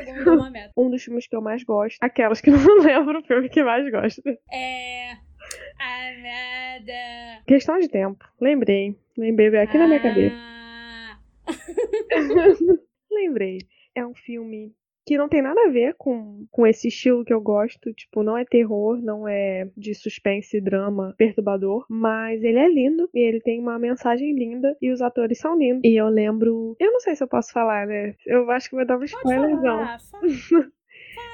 Um 0.77 0.89
dos 0.89 1.03
filmes 1.03 1.27
que 1.27 1.35
eu 1.35 1.41
mais 1.41 1.65
gosto. 1.65 1.97
Aquelas 2.01 2.41
que 2.41 2.51
não 2.51 2.78
lembro 2.83 3.19
o 3.19 3.23
filme 3.23 3.49
que 3.49 3.63
mais 3.63 3.91
gosto. 3.91 4.23
É. 4.53 5.13
A 5.79 6.13
nada. 6.23 7.43
Questão 7.47 7.79
de 7.79 7.89
tempo. 7.89 8.25
Lembrei. 8.41 8.97
Lembrei 9.17 9.49
aqui 9.57 9.77
ah. 9.77 9.81
na 9.81 9.87
minha 9.87 10.01
cabeça. 10.01 10.37
Ah. 10.37 11.19
Lembrei. 13.11 13.59
É 13.95 14.07
um 14.07 14.15
filme 14.15 14.75
que 15.07 15.17
não 15.17 15.29
tem 15.29 15.41
nada 15.41 15.59
a 15.65 15.71
ver 15.71 15.95
com, 15.97 16.47
com 16.51 16.67
esse 16.67 16.89
estilo 16.89 17.25
que 17.25 17.33
eu 17.33 17.41
gosto. 17.41 17.93
Tipo, 17.95 18.23
não 18.23 18.37
é 18.37 18.45
terror, 18.45 19.01
não 19.01 19.27
é 19.27 19.71
de 19.77 19.95
suspense, 19.95 20.61
drama, 20.61 21.15
perturbador. 21.17 21.87
Mas 21.89 22.43
ele 22.43 22.59
é 22.59 22.69
lindo 22.69 23.09
e 23.15 23.21
ele 23.21 23.41
tem 23.41 23.59
uma 23.59 23.79
mensagem 23.79 24.35
linda 24.35 24.77
e 24.83 24.93
os 24.93 25.01
atores 25.01 25.39
são 25.39 25.57
lindos. 25.57 25.81
E 25.85 25.97
eu 25.97 26.09
lembro. 26.09 26.77
Eu 26.79 26.93
não 26.93 27.01
sei 27.01 27.17
se 27.17 27.25
eu 27.25 27.29
posso 27.29 27.53
falar, 27.53 27.87
né? 27.87 28.15
Eu 28.27 28.51
acho 28.51 28.69
que 28.69 28.77
vou 28.77 28.85
dar 28.85 28.99
um 28.99 29.05
spoiler, 29.05 29.57
não. 29.61 29.87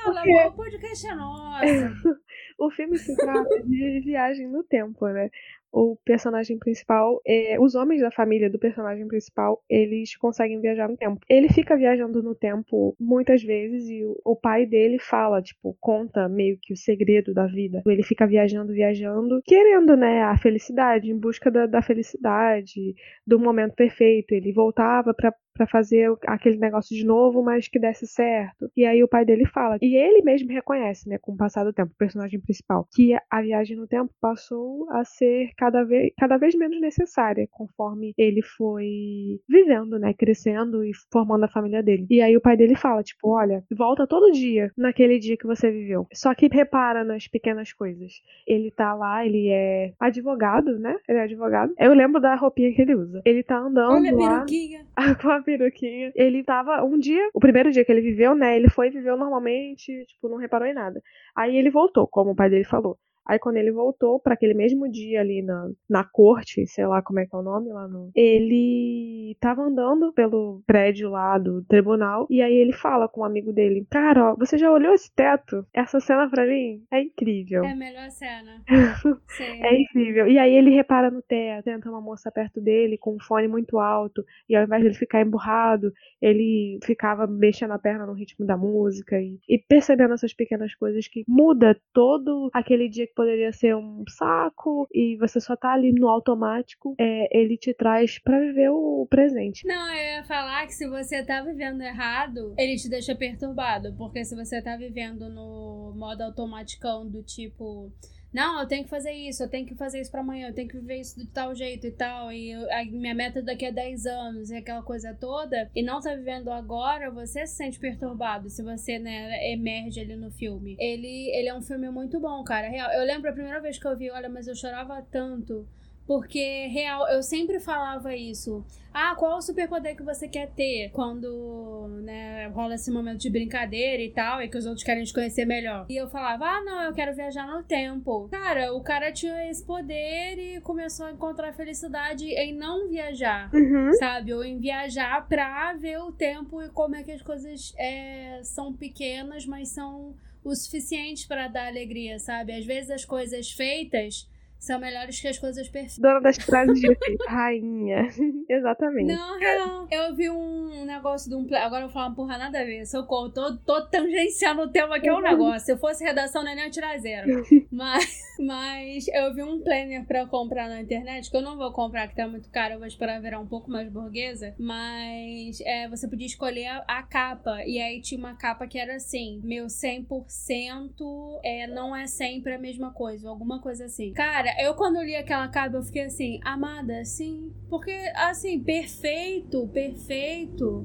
Fala, 0.04 0.20
amor, 0.20 0.46
o 0.46 0.52
podcast 0.52 1.06
é 1.06 1.14
nosso. 1.14 1.64
o 2.58 2.70
filme 2.70 2.98
se 2.98 3.16
trata 3.16 3.62
de 3.62 4.00
viagem 4.04 4.46
no 4.48 4.62
tempo, 4.62 5.08
né? 5.08 5.30
O 5.74 5.96
personagem 6.04 6.56
principal, 6.56 7.20
é, 7.26 7.58
os 7.58 7.74
homens 7.74 8.00
da 8.00 8.10
família 8.10 8.48
do 8.48 8.60
personagem 8.60 9.06
principal, 9.08 9.60
eles 9.68 10.16
conseguem 10.16 10.60
viajar 10.60 10.88
no 10.88 10.96
tempo. 10.96 11.18
Ele 11.28 11.48
fica 11.48 11.76
viajando 11.76 12.22
no 12.22 12.34
tempo 12.34 12.94
muitas 12.98 13.42
vezes 13.42 13.88
e 13.90 14.04
o, 14.04 14.16
o, 14.24 14.36
pai 14.36 14.66
dele 14.66 15.00
fala, 15.00 15.42
tipo, 15.42 15.76
conta 15.80 16.28
meio 16.28 16.56
que 16.62 16.72
o 16.72 16.76
segredo 16.76 17.34
da 17.34 17.46
vida. 17.46 17.82
Ele 17.86 18.04
fica 18.04 18.24
viajando, 18.24 18.72
viajando, 18.72 19.42
querendo, 19.44 19.96
né, 19.96 20.22
a 20.22 20.38
felicidade, 20.38 21.10
em 21.10 21.18
busca 21.18 21.50
da, 21.50 21.66
da 21.66 21.82
felicidade, 21.82 22.94
do 23.26 23.40
momento 23.40 23.74
perfeito. 23.74 24.32
Ele 24.32 24.52
voltava 24.52 25.12
para 25.12 25.34
para 25.54 25.66
fazer 25.68 26.12
aquele 26.26 26.58
negócio 26.58 26.96
de 26.96 27.04
novo, 27.04 27.42
mas 27.42 27.68
que 27.68 27.78
desse 27.78 28.06
certo. 28.06 28.68
E 28.76 28.84
aí 28.84 29.02
o 29.02 29.08
pai 29.08 29.24
dele 29.24 29.46
fala, 29.46 29.78
e 29.80 29.96
ele 29.96 30.20
mesmo 30.22 30.50
reconhece, 30.50 31.08
né, 31.08 31.16
com 31.18 31.32
o 31.32 31.36
passar 31.36 31.64
do 31.64 31.72
tempo, 31.72 31.92
o 31.92 31.96
personagem 31.96 32.40
principal, 32.40 32.88
que 32.92 33.16
a 33.30 33.40
viagem 33.40 33.76
no 33.76 33.86
tempo 33.86 34.12
passou 34.20 34.90
a 34.90 35.04
ser 35.04 35.50
cada 35.64 35.82
vez, 35.82 36.12
cada 36.18 36.36
vez 36.36 36.54
menos 36.54 36.78
necessária, 36.80 37.48
conforme 37.50 38.12
ele 38.18 38.42
foi 38.42 39.40
vivendo, 39.48 39.98
né, 39.98 40.12
crescendo 40.12 40.84
e 40.84 40.92
formando 41.10 41.44
a 41.44 41.48
família 41.48 41.82
dele. 41.82 42.06
E 42.10 42.20
aí 42.20 42.36
o 42.36 42.40
pai 42.40 42.56
dele 42.56 42.76
fala, 42.76 43.02
tipo, 43.02 43.30
olha, 43.30 43.64
volta 43.74 44.06
todo 44.06 44.32
dia 44.32 44.70
naquele 44.76 45.18
dia 45.18 45.36
que 45.36 45.46
você 45.46 45.70
viveu. 45.70 46.06
Só 46.12 46.34
que 46.34 46.48
repara 46.52 47.02
nas 47.02 47.26
pequenas 47.26 47.72
coisas. 47.72 48.12
Ele 48.46 48.70
tá 48.70 48.92
lá, 48.94 49.24
ele 49.24 49.48
é 49.48 49.94
advogado, 49.98 50.78
né? 50.78 50.96
Ele 51.08 51.18
é 51.18 51.22
advogado. 51.22 51.72
Eu 51.78 51.94
lembro 51.94 52.20
da 52.20 52.34
roupinha 52.34 52.74
que 52.74 52.82
ele 52.82 52.94
usa. 52.94 53.22
Ele 53.24 53.42
tá 53.42 53.58
andando 53.58 53.94
Olha 53.94 54.10
a 54.10 54.14
lá 54.14 54.34
peruquinha. 54.34 54.86
com 55.22 55.28
a 55.30 55.42
peruquinha. 55.42 56.12
Ele 56.14 56.44
tava 56.44 56.84
um 56.84 56.98
dia, 56.98 57.30
o 57.32 57.40
primeiro 57.40 57.70
dia 57.70 57.84
que 57.84 57.92
ele 57.92 58.02
viveu, 58.02 58.34
né? 58.34 58.56
Ele 58.56 58.68
foi 58.68 58.88
e 58.88 58.90
viveu 58.90 59.16
normalmente, 59.16 60.04
tipo, 60.06 60.28
não 60.28 60.36
reparou 60.36 60.68
em 60.68 60.74
nada. 60.74 61.00
Aí 61.34 61.56
ele 61.56 61.70
voltou, 61.70 62.06
como 62.06 62.32
o 62.32 62.36
pai 62.36 62.50
dele 62.50 62.64
falou. 62.64 62.98
Aí 63.26 63.38
quando 63.38 63.56
ele 63.56 63.72
voltou 63.72 64.20
para 64.20 64.34
aquele 64.34 64.54
mesmo 64.54 64.90
dia 64.90 65.20
ali 65.20 65.42
na, 65.42 65.70
na 65.88 66.04
corte, 66.04 66.66
sei 66.66 66.86
lá 66.86 67.00
como 67.02 67.20
é 67.20 67.26
que 67.26 67.34
é 67.34 67.38
o 67.38 67.42
nome 67.42 67.72
lá 67.72 67.88
no. 67.88 68.10
Ele 68.14 69.13
tava 69.40 69.62
andando 69.62 70.12
pelo 70.12 70.62
prédio 70.66 71.10
lá 71.10 71.38
do 71.38 71.62
tribunal 71.64 72.26
e 72.28 72.42
aí 72.42 72.54
ele 72.54 72.72
fala 72.72 73.08
com 73.08 73.20
um 73.20 73.24
amigo 73.24 73.52
dele: 73.52 73.86
Cara, 73.90 74.32
ó, 74.32 74.36
você 74.36 74.58
já 74.58 74.70
olhou 74.70 74.92
esse 74.92 75.12
teto? 75.14 75.66
Essa 75.72 76.00
cena 76.00 76.28
pra 76.28 76.46
mim 76.46 76.82
é 76.90 77.00
incrível. 77.02 77.64
É 77.64 77.72
a 77.72 77.76
melhor 77.76 78.10
cena. 78.10 78.62
É 79.60 79.80
incrível. 79.80 80.28
E 80.28 80.38
aí 80.38 80.54
ele 80.54 80.70
repara 80.70 81.10
no 81.10 81.20
teto, 81.22 81.64
tenta 81.64 81.90
uma 81.90 82.00
moça 82.00 82.30
perto 82.30 82.60
dele 82.60 82.96
com 82.98 83.14
um 83.16 83.20
fone 83.20 83.48
muito 83.48 83.78
alto, 83.78 84.24
e 84.48 84.54
ao 84.54 84.64
invés 84.64 84.82
de 84.82 84.88
ele 84.88 84.94
ficar 84.94 85.20
emburrado, 85.22 85.92
ele 86.20 86.78
ficava 86.84 87.26
mexendo 87.26 87.72
a 87.72 87.78
perna 87.78 88.06
no 88.06 88.12
ritmo 88.12 88.46
da 88.46 88.56
música 88.56 89.20
e, 89.20 89.38
e 89.48 89.58
percebendo 89.58 90.14
essas 90.14 90.32
pequenas 90.32 90.74
coisas 90.74 91.06
que 91.08 91.24
muda 91.26 91.78
todo 91.92 92.50
aquele 92.52 92.88
dia 92.88 93.06
que 93.06 93.14
poderia 93.14 93.52
ser 93.52 93.76
um 93.76 94.04
saco 94.08 94.86
e 94.92 95.16
você 95.16 95.40
só 95.40 95.56
tá 95.56 95.72
ali 95.72 95.92
no 95.92 96.08
automático, 96.08 96.94
é, 96.98 97.28
ele 97.36 97.56
te 97.56 97.74
traz 97.74 98.18
para 98.18 98.40
viver 98.40 98.70
o 98.70 99.06
presente. 99.14 99.66
Não, 99.66 99.88
eu 99.88 100.16
ia 100.16 100.24
falar 100.24 100.66
que 100.66 100.74
se 100.74 100.88
você 100.88 101.22
tá 101.22 101.42
vivendo 101.42 101.80
errado, 101.82 102.54
ele 102.58 102.76
te 102.76 102.88
deixa 102.88 103.14
perturbado, 103.14 103.94
porque 103.96 104.24
se 104.24 104.34
você 104.34 104.60
tá 104.60 104.76
vivendo 104.76 105.28
no 105.28 105.92
modo 105.96 106.22
automaticão 106.22 107.08
do 107.08 107.22
tipo 107.22 107.92
não, 108.34 108.60
eu 108.60 108.66
tenho 108.66 108.82
que 108.82 108.90
fazer 108.90 109.12
isso, 109.12 109.44
eu 109.44 109.48
tenho 109.48 109.64
que 109.64 109.76
fazer 109.76 110.00
isso 110.00 110.10
para 110.10 110.20
amanhã, 110.20 110.48
eu 110.48 110.52
tenho 110.52 110.68
que 110.68 110.76
viver 110.76 110.96
isso 110.96 111.16
de 111.16 111.24
tal 111.24 111.54
jeito 111.54 111.86
e 111.86 111.92
tal, 111.92 112.32
e 112.32 112.50
eu, 112.50 112.68
a 112.72 112.84
minha 112.84 113.14
meta 113.14 113.40
daqui 113.40 113.64
a 113.64 113.70
10 113.70 114.06
anos, 114.06 114.50
e 114.50 114.56
aquela 114.56 114.82
coisa 114.82 115.14
toda, 115.14 115.70
e 115.72 115.84
não 115.84 116.00
tá 116.00 116.12
vivendo 116.16 116.50
agora, 116.50 117.12
você 117.12 117.46
se 117.46 117.54
sente 117.54 117.78
perturbado 117.78 118.50
se 118.50 118.60
você, 118.60 118.98
né, 118.98 119.52
emerge 119.52 120.00
ali 120.00 120.16
no 120.16 120.32
filme. 120.32 120.76
Ele, 120.80 121.30
ele 121.32 121.48
é 121.48 121.54
um 121.54 121.62
filme 121.62 121.88
muito 121.90 122.18
bom, 122.18 122.42
cara, 122.42 122.68
real. 122.68 122.90
Eu 122.90 123.04
lembro 123.04 123.30
a 123.30 123.32
primeira 123.32 123.60
vez 123.60 123.78
que 123.78 123.86
eu 123.86 123.96
vi, 123.96 124.10
olha, 124.10 124.28
mas 124.28 124.48
eu 124.48 124.56
chorava 124.56 125.00
tanto 125.12 125.64
porque, 126.06 126.66
real, 126.68 127.08
eu 127.08 127.22
sempre 127.22 127.58
falava 127.58 128.14
isso. 128.14 128.64
Ah, 128.92 129.14
qual 129.16 129.38
o 129.38 129.42
superpoder 129.42 129.96
que 129.96 130.04
você 130.04 130.28
quer 130.28 130.50
ter 130.52 130.90
quando, 130.92 131.88
né, 132.04 132.46
rola 132.54 132.74
esse 132.76 132.90
momento 132.92 133.18
de 133.22 133.30
brincadeira 133.30 134.00
e 134.02 134.10
tal, 134.10 134.40
e 134.40 134.48
que 134.48 134.56
os 134.56 134.66
outros 134.66 134.84
querem 134.84 135.02
te 135.02 135.12
conhecer 135.12 135.44
melhor? 135.44 135.86
E 135.88 135.96
eu 135.96 136.08
falava, 136.08 136.44
ah, 136.46 136.60
não, 136.62 136.82
eu 136.82 136.92
quero 136.92 137.12
viajar 137.14 137.46
no 137.46 137.62
tempo. 137.64 138.28
Cara, 138.30 138.72
o 138.72 138.80
cara 138.82 139.10
tinha 139.10 139.50
esse 139.50 139.64
poder 139.64 140.38
e 140.38 140.60
começou 140.60 141.06
a 141.06 141.12
encontrar 141.12 141.52
felicidade 141.54 142.24
em 142.26 142.54
não 142.54 142.88
viajar, 142.88 143.50
Uhum. 143.52 143.92
sabe? 143.94 144.32
Ou 144.32 144.44
em 144.44 144.58
viajar 144.60 145.26
pra 145.26 145.72
ver 145.72 145.98
o 145.98 146.12
tempo 146.12 146.62
e 146.62 146.68
como 146.68 146.94
é 146.94 147.02
que 147.02 147.10
as 147.12 147.22
coisas 147.22 147.74
é, 147.76 148.40
são 148.44 148.72
pequenas, 148.72 149.44
mas 149.44 149.70
são 149.70 150.14
o 150.44 150.54
suficiente 150.54 151.26
pra 151.26 151.48
dar 151.48 151.66
alegria, 151.66 152.18
sabe? 152.20 152.52
Às 152.52 152.64
vezes 152.64 152.90
as 152.90 153.04
coisas 153.04 153.50
feitas 153.50 154.28
são 154.64 154.80
melhores 154.80 155.20
que 155.20 155.28
as 155.28 155.38
coisas 155.38 155.68
perfeitas. 155.68 155.98
Dona 155.98 156.20
das 156.20 156.38
frases 156.38 156.80
de 156.80 156.90
efeito, 156.90 157.24
rainha. 157.28 158.08
Exatamente. 158.48 159.12
Não, 159.14 159.38
real. 159.38 159.86
Eu 159.90 160.14
vi 160.14 160.30
um 160.30 160.86
negócio 160.86 161.28
de 161.28 161.36
um. 161.36 161.46
Agora 161.56 161.82
eu 161.82 161.88
vou 161.88 161.92
falar 161.92 162.06
uma 162.06 162.14
porra 162.14 162.38
nada 162.38 162.60
a 162.60 162.64
ver. 162.64 162.86
Socorro, 162.86 163.30
tô, 163.30 163.56
tô 163.58 163.86
tangenciando 163.86 164.62
o 164.62 164.68
tema 164.68 164.98
que 164.98 165.08
é 165.08 165.14
um 165.14 165.20
negócio. 165.20 165.66
Se 165.66 165.72
eu 165.72 165.78
fosse 165.78 166.02
redação, 166.02 166.42
nem 166.42 166.56
ia 166.56 166.70
tirar 166.70 166.98
zero. 166.98 167.44
Mas, 167.70 168.22
mas 168.38 169.08
eu 169.08 169.34
vi 169.34 169.42
um 169.42 169.60
planner 169.60 170.04
pra 170.06 170.26
comprar 170.26 170.68
na 170.68 170.80
internet, 170.80 171.28
que 171.28 171.36
eu 171.36 171.42
não 171.42 171.56
vou 171.56 171.72
comprar, 171.72 172.06
que 172.06 172.14
tá 172.14 172.26
muito 172.26 172.48
caro, 172.50 172.74
eu 172.74 172.78
vou 172.78 172.86
esperar 172.86 173.20
virar 173.20 173.40
um 173.40 173.46
pouco 173.46 173.70
mais 173.70 173.88
burguesa. 173.88 174.54
Mas 174.58 175.60
é, 175.60 175.88
você 175.88 176.08
podia 176.08 176.26
escolher 176.26 176.66
a, 176.66 176.84
a 176.86 177.02
capa. 177.02 177.64
E 177.64 177.80
aí 177.80 178.00
tinha 178.00 178.18
uma 178.18 178.34
capa 178.34 178.66
que 178.66 178.78
era 178.78 178.94
assim: 178.94 179.40
meu 179.42 179.66
100% 179.66 181.40
é, 181.42 181.66
não 181.66 181.94
é 181.94 182.06
sempre 182.06 182.54
a 182.54 182.58
mesma 182.58 182.92
coisa, 182.92 183.28
alguma 183.28 183.60
coisa 183.60 183.86
assim. 183.86 184.12
Cara, 184.12 184.53
eu 184.58 184.74
quando 184.74 185.02
li 185.02 185.14
aquela 185.16 185.48
capa, 185.48 185.76
eu 185.76 185.82
fiquei 185.82 186.02
assim, 186.02 186.40
amada, 186.42 187.04
sim. 187.04 187.52
Porque, 187.68 187.92
assim, 188.16 188.60
perfeito, 188.60 189.68
perfeito. 189.68 190.84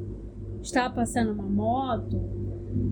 Está 0.61 0.89
passando 0.89 1.31
uma 1.31 1.43
moto, 1.43 2.17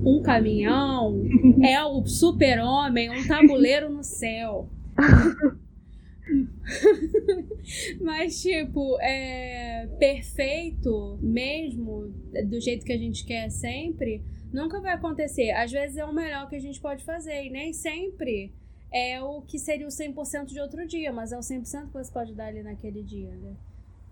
um 0.06 0.22
caminhão, 0.22 1.22
é 1.64 1.84
o 1.84 2.06
super-homem, 2.06 3.10
um 3.10 3.28
tabuleiro 3.28 3.90
no 3.90 4.04
céu. 4.04 4.70
Mas, 8.02 8.42
tipo, 8.42 8.98
é 9.02 9.88
perfeito 10.00 11.18
mesmo, 11.22 12.14
do 12.46 12.60
jeito 12.60 12.86
que 12.86 12.94
a 12.94 12.98
gente 12.98 13.26
quer 13.26 13.50
sempre, 13.50 14.24
nunca 14.52 14.80
vai 14.80 14.94
acontecer. 14.94 15.52
Às 15.52 15.72
vezes 15.72 15.98
é 15.98 16.06
o 16.06 16.14
melhor 16.14 16.50
que 16.50 16.56
a 16.56 16.60
gente 16.60 16.80
pode 16.80 17.04
fazer, 17.04 17.46
e 17.46 17.50
nem 17.50 17.74
sempre 17.74 18.54
é 18.92 19.22
o 19.22 19.42
que 19.42 19.58
seria 19.60 19.88
o 19.88 19.92
100% 19.92 20.46
de 20.48 20.60
outro 20.60 20.86
dia, 20.88 21.12
mas 21.12 21.32
é 21.32 21.38
o 21.38 21.42
100% 21.42 21.88
que 21.88 21.94
você 21.94 22.12
pode 22.12 22.34
dar 22.34 22.48
ali 22.48 22.64
naquele 22.64 23.04
dia, 23.04 23.30
né? 23.32 23.54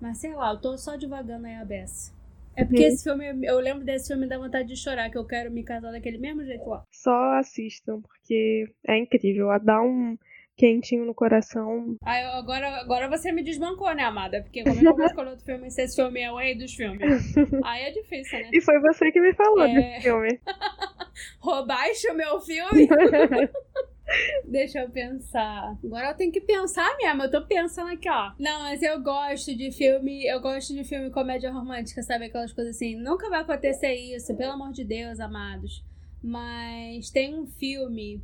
Mas 0.01 0.17
sei 0.19 0.33
lá, 0.35 0.51
eu 0.51 0.59
tô 0.59 0.77
só 0.77 0.97
devagando 0.97 1.47
aí 1.47 1.55
a 1.55 1.65
beça. 1.65 2.13
É 2.55 2.63
porque 2.63 2.81
Uhum. 2.83 2.87
esse 2.87 3.03
filme, 3.03 3.45
eu 3.45 3.59
lembro 3.59 3.83
desse 3.83 4.07
filme 4.07 4.27
dá 4.27 4.37
vontade 4.37 4.67
de 4.67 4.77
chorar, 4.77 5.09
que 5.09 5.17
eu 5.17 5.25
quero 5.25 5.51
me 5.51 5.63
casar 5.63 5.91
daquele 5.91 6.17
mesmo 6.17 6.43
jeito 6.45 6.67
lá. 6.69 6.83
Só 6.91 7.33
assistam, 7.37 8.01
porque 8.01 8.65
é 8.87 8.97
incrível. 8.97 9.47
Dá 9.61 9.81
um 9.81 10.17
quentinho 10.55 11.03
no 11.05 11.13
coração. 11.13 11.97
Aí 12.01 12.23
eu- 12.23 12.29
agora, 12.31 12.67
agora 12.79 13.09
você 13.09 13.29
me 13.31 13.43
desbancou, 13.43 13.93
né, 13.93 14.03
amada? 14.03 14.41
Porque 14.41 14.63
como 14.63 14.77
é 14.77 14.81
que 14.81 14.87
eu 14.87 14.95
vou 14.95 15.05
escolher 15.05 15.29
outro 15.31 15.45
filme 15.45 15.69
se 15.69 15.81
esse 15.81 15.95
filme 15.97 16.21
é 16.21 16.31
o 16.31 16.37
rei 16.37 16.57
dos 16.57 16.73
filmes? 16.73 17.01
Aí 17.65 17.83
é 17.83 17.91
difícil, 17.91 18.39
né? 18.39 18.49
E 18.53 18.61
foi 18.61 18.79
você 18.79 19.11
que 19.11 19.19
me 19.19 19.33
falou 19.33 19.63
É. 19.63 19.73
desse 19.73 20.01
filme. 20.03 20.39
Roubaste 21.41 22.07
o 22.09 22.13
meu 22.15 22.39
filme? 22.39 22.87
Deixa 24.45 24.79
eu 24.79 24.89
pensar. 24.89 25.77
Agora 25.83 26.09
eu 26.09 26.15
tenho 26.15 26.31
que 26.31 26.41
pensar 26.41 26.95
mesmo. 26.97 27.23
Eu 27.23 27.31
tô 27.31 27.45
pensando 27.45 27.91
aqui, 27.91 28.09
ó. 28.09 28.31
Não, 28.39 28.61
mas 28.61 28.81
eu 28.81 29.01
gosto 29.01 29.55
de 29.55 29.71
filme. 29.71 30.25
Eu 30.25 30.39
gosto 30.39 30.73
de 30.73 30.83
filme 30.83 31.09
comédia 31.09 31.51
romântica, 31.51 32.01
sabe? 32.03 32.25
Aquelas 32.25 32.53
coisas 32.53 32.75
assim. 32.75 32.95
Nunca 32.95 33.29
vai 33.29 33.41
acontecer 33.41 33.93
isso, 33.93 34.35
pelo 34.35 34.53
amor 34.53 34.71
de 34.71 34.83
Deus, 34.83 35.19
amados. 35.19 35.83
Mas 36.21 37.09
tem 37.09 37.35
um 37.35 37.45
filme 37.45 38.21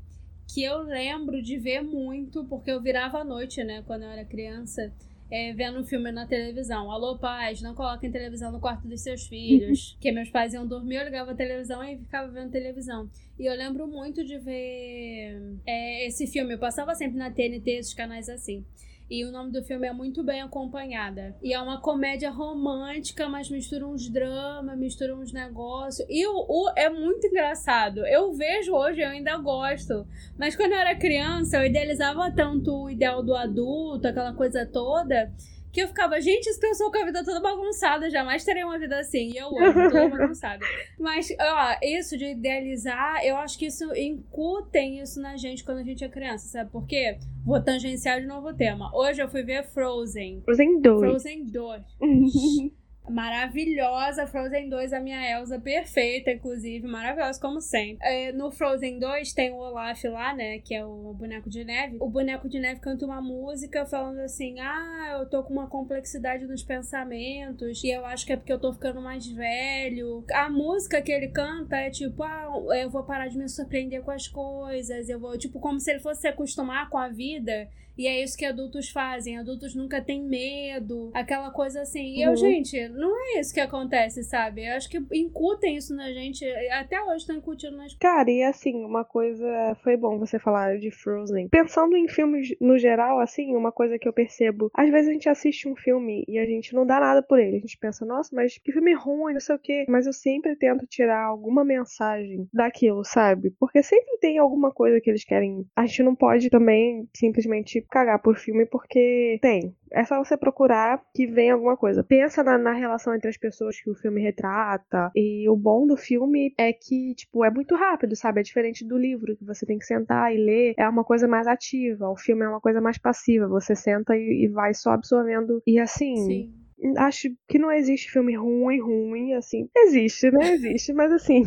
que 0.54 0.64
eu 0.64 0.80
lembro 0.80 1.42
de 1.42 1.58
ver 1.58 1.82
muito, 1.82 2.44
porque 2.46 2.72
eu 2.72 2.82
virava 2.82 3.20
à 3.20 3.24
noite, 3.24 3.64
né? 3.64 3.84
Quando 3.86 4.04
eu 4.04 4.10
era 4.10 4.26
criança. 4.26 4.94
É, 5.32 5.54
vendo 5.54 5.80
um 5.80 5.84
filme 5.86 6.12
na 6.12 6.28
televisão. 6.28 6.92
Alô, 6.92 7.18
pais, 7.18 7.62
não 7.62 7.74
coloquem 7.74 8.12
televisão 8.12 8.52
no 8.52 8.60
quarto 8.60 8.86
dos 8.86 9.02
seus 9.02 9.26
filhos. 9.26 9.94
Porque 9.96 10.12
meus 10.12 10.30
pais 10.30 10.54
iam 10.54 10.68
dormir, 10.68 10.98
eu 10.98 11.06
ligava 11.06 11.32
a 11.32 11.36
televisão 11.36 11.82
e 11.82 11.98
ficava 11.98 12.30
vendo 12.30 12.52
televisão. 12.52 13.10
E 13.40 13.46
eu 13.46 13.56
lembro 13.56 13.88
muito 13.88 14.26
de 14.26 14.38
ver 14.38 15.58
é, 15.66 16.06
esse 16.06 16.28
filme. 16.28 16.54
Eu 16.54 16.60
passava 16.60 16.94
sempre 16.94 17.18
na 17.18 17.32
TNT, 17.32 17.72
esses 17.72 17.94
canais 17.94 18.28
assim. 18.28 18.66
E 19.12 19.26
o 19.26 19.32
nome 19.32 19.52
do 19.52 19.62
filme 19.62 19.86
é 19.86 19.92
Muito 19.92 20.24
Bem 20.24 20.42
Acompanhada. 20.42 21.36
E 21.44 21.54
é 21.54 21.60
uma 21.60 21.82
comédia 21.82 22.32
romântica, 22.32 23.28
mas 23.28 23.50
mistura 23.50 23.86
uns 23.86 24.08
dramas, 24.08 24.80
mistura 24.80 25.14
uns 25.14 25.34
negócios. 25.34 26.08
E 26.10 26.26
o, 26.26 26.46
o 26.48 26.72
é 26.78 26.90
muito 26.90 27.28
engraçado. 27.28 28.08
Eu 28.08 28.32
vejo 28.32 28.74
hoje, 28.74 29.02
eu 29.02 29.10
ainda 29.10 29.36
gosto. 29.36 30.08
Mas 30.40 30.56
quando 30.56 30.72
eu 30.72 30.78
era 30.78 30.96
criança, 30.96 31.58
eu 31.58 31.66
idealizava 31.66 32.32
tanto 32.32 32.74
o 32.74 32.90
ideal 32.90 33.22
do 33.22 33.36
adulto, 33.36 34.08
aquela 34.08 34.34
coisa 34.34 34.66
toda 34.66 35.30
que 35.72 35.82
eu 35.82 35.88
ficava, 35.88 36.20
gente, 36.20 36.50
essa 36.50 36.60
pessoa 36.60 36.92
com 36.92 36.98
a 36.98 37.06
vida 37.06 37.24
toda 37.24 37.40
bagunçada, 37.40 38.10
jamais 38.10 38.44
teria 38.44 38.66
uma 38.66 38.78
vida 38.78 39.00
assim. 39.00 39.32
E 39.32 39.38
eu 39.38 39.48
amo, 39.48 39.74
toda 39.90 40.10
bagunçada. 40.10 40.66
Mas, 41.00 41.30
ó, 41.40 41.78
isso 41.82 42.18
de 42.18 42.26
idealizar, 42.32 43.24
eu 43.24 43.38
acho 43.38 43.58
que 43.58 43.68
isso 43.68 43.94
incutem 43.96 45.00
isso 45.00 45.22
na 45.22 45.38
gente 45.38 45.64
quando 45.64 45.80
a 45.80 45.84
gente 45.84 46.04
é 46.04 46.10
criança, 46.10 46.48
sabe 46.48 46.70
por 46.72 46.86
quê? 46.86 47.18
Vou 47.46 47.62
tangenciar 47.62 48.20
de 48.20 48.28
novo 48.28 48.50
o 48.50 48.54
tema. 48.54 48.92
Hoje 48.94 49.22
eu 49.22 49.30
fui 49.30 49.44
ver 49.44 49.64
Frozen. 49.64 50.42
Frozen 50.44 50.82
2. 50.82 51.00
Frozen 51.00 51.46
2. 51.46 51.82
Maravilhosa, 53.10 54.28
Frozen 54.28 54.70
2, 54.70 54.94
a 54.94 55.00
minha 55.00 55.38
Elsa 55.38 55.60
perfeita, 55.60 56.32
inclusive, 56.32 56.88
maravilhosa, 56.88 57.40
como 57.40 57.60
sempre. 57.60 57.98
É, 58.02 58.32
no 58.32 58.52
Frozen 58.52 59.00
2 59.00 59.34
tem 59.34 59.52
o 59.52 59.58
Olaf 59.58 60.04
lá, 60.06 60.34
né, 60.34 60.60
que 60.60 60.74
é 60.76 60.86
o 60.86 61.14
boneco 61.14 61.50
de 61.50 61.64
neve. 61.64 61.98
O 62.00 62.08
boneco 62.08 62.48
de 62.48 62.60
neve 62.60 62.80
canta 62.80 63.06
uma 63.06 63.22
música 63.22 63.86
falando 63.86 64.20
assim: 64.20 64.60
Ah, 64.60 65.18
eu 65.20 65.26
tô 65.28 65.44
com 65.44 65.52
uma 65.52 65.68
complexidade 65.68 66.46
nos 66.46 66.64
pensamentos, 66.64 67.84
e 67.84 67.90
eu 67.90 68.06
acho 68.06 68.26
que 68.26 68.34
é 68.34 68.38
porque 68.38 68.54
eu 68.54 68.60
tô 68.60 68.72
ficando 68.72 69.02
mais 69.02 69.28
velho. 69.28 70.24
A 70.32 70.50
música 70.50 71.02
que 71.02 71.12
ele 71.12 71.30
canta 71.30 71.78
é 71.78 71.90
tipo: 71.90 72.24
Ah, 72.24 72.50
eu 72.80 72.90
vou 72.90 73.04
parar 73.04 73.28
de 73.28 73.38
me 73.38 73.50
surpreender 73.50 74.04
com 74.04 74.12
as 74.12 74.28
coisas, 74.28 75.10
eu 75.10 75.20
vou, 75.20 75.38
tipo, 75.38 75.60
como 75.60 75.80
se 75.80 75.92
ele 75.92 76.00
fosse 76.00 76.22
se 76.22 76.28
acostumar 76.28 76.90
com 76.90 76.98
a 76.98 77.10
vida. 77.10 77.68
E 77.98 78.08
é 78.08 78.24
isso 78.24 78.38
que 78.38 78.46
adultos 78.46 78.90
fazem. 78.90 79.38
Adultos 79.38 79.76
nunca 79.76 80.02
têm 80.02 80.24
medo, 80.24 81.12
aquela 81.14 81.52
coisa 81.52 81.82
assim. 81.82 82.16
E 82.18 82.22
eu, 82.24 82.32
Uhum. 82.32 82.36
gente, 82.38 82.88
não 82.90 83.12
é 83.36 83.40
isso 83.40 83.54
que 83.54 83.60
acontece, 83.60 84.24
sabe? 84.24 84.66
Eu 84.66 84.76
acho 84.76 84.90
que 84.90 85.02
incutem 85.14 85.76
isso 85.76 85.96
na 85.96 86.12
gente. 86.12 86.46
Até 86.72 87.02
hoje 87.02 87.18
estão 87.18 87.36
incutindo 87.36 87.78
nas 87.78 87.94
Cara, 87.96 88.30
e 88.30 88.44
assim, 88.44 88.84
uma 88.84 89.04
coisa. 89.04 89.76
Foi 89.84 89.96
bom 89.98 90.18
você 90.18 90.40
falar 90.40 90.78
de 90.80 90.92
Frozen. 90.92 91.50
Pensando 91.50 91.96
em 91.96 92.08
filmes 92.08 92.56
no 92.60 92.78
geral, 92.78 93.20
assim, 93.20 93.56
uma 93.56 93.72
coisa 93.72 94.00
que 94.00 94.08
eu 94.08 94.14
percebo. 94.14 94.72
Às 94.74 94.90
vezes 94.90 95.10
a 95.10 95.14
gente 95.14 95.30
assiste 95.30 95.68
um 95.68 95.76
filme 95.76 96.24
e 96.28 96.40
a 96.40 96.46
gente 96.46 96.74
não 96.74 96.86
dá 96.86 97.00
nada 97.00 97.22
por 97.22 97.40
ele. 97.40 97.58
A 97.58 97.60
gente 97.60 97.78
pensa, 97.78 98.06
nossa, 98.06 98.36
mas 98.36 98.58
que 98.58 98.72
filme 98.72 98.94
ruim, 98.94 99.34
não 99.34 99.40
sei 99.40 99.56
o 99.56 99.60
quê. 99.60 99.86
Mas 99.90 100.06
eu 100.08 100.14
sempre 100.14 100.56
tento 100.56 100.86
tirar 100.88 101.24
alguma 101.26 101.64
mensagem 101.64 102.48
daquilo, 102.54 103.04
sabe? 103.04 103.52
Porque 103.60 103.84
sempre 103.84 104.18
tem 104.20 104.38
alguma 104.38 104.72
coisa 104.72 105.00
que 105.02 105.10
eles 105.10 105.24
querem. 105.24 105.66
A 105.76 105.86
gente 105.86 106.04
não 106.04 106.16
pode 106.16 106.50
também 106.50 107.08
simplesmente 107.16 107.81
cagar 107.90 108.20
por 108.20 108.38
filme 108.38 108.66
porque 108.66 109.40
tem. 109.42 109.76
É 109.92 110.06
só 110.06 110.24
você 110.24 110.38
procurar 110.38 111.02
que 111.14 111.28
vem 111.28 111.52
alguma 111.52 111.76
coisa. 111.76 112.04
Pensa 112.04 112.44
na, 112.44 112.58
na 112.58 112.72
relação 112.72 113.14
entre 113.14 113.30
as 113.30 113.38
pessoas 113.38 113.80
que 113.80 113.90
o 113.90 113.96
filme 113.96 114.22
retrata. 114.22 115.12
E 115.16 115.50
o 115.50 115.56
bom 115.56 115.86
do 115.86 115.98
filme 115.98 116.54
é 116.58 116.72
que, 116.72 117.14
tipo, 117.14 117.44
é 117.44 117.52
muito 117.52 117.76
rápido, 117.76 118.16
sabe? 118.16 118.40
É 118.40 118.44
diferente 118.44 118.86
do 118.86 118.98
livro, 118.98 119.36
que 119.36 119.44
você 119.44 119.66
tem 119.66 119.78
que 119.78 119.86
sentar 119.86 120.34
e 120.34 120.38
ler. 120.38 120.74
É 120.78 120.88
uma 120.88 121.04
coisa 121.04 121.28
mais 121.28 121.46
ativa. 121.46 122.10
O 122.10 122.16
filme 122.16 122.46
é 122.46 122.50
uma 122.50 122.62
coisa 122.62 122.80
mais 122.80 122.98
passiva. 122.98 123.48
Você 123.48 123.76
senta 123.76 124.16
e, 124.16 124.46
e 124.46 124.48
vai 124.48 124.74
só 124.74 124.92
absorvendo. 124.92 125.62
E 125.68 125.78
assim. 125.78 126.16
Sim. 126.16 126.61
Acho 126.98 127.30
que 127.48 127.60
não 127.60 127.72
existe 127.72 128.12
filme 128.12 128.36
ruim, 128.36 128.80
ruim, 128.82 129.34
assim. 129.34 129.70
Existe, 129.76 130.32
né? 130.32 130.54
Existe, 130.54 130.94
mas 130.94 131.12
assim, 131.12 131.44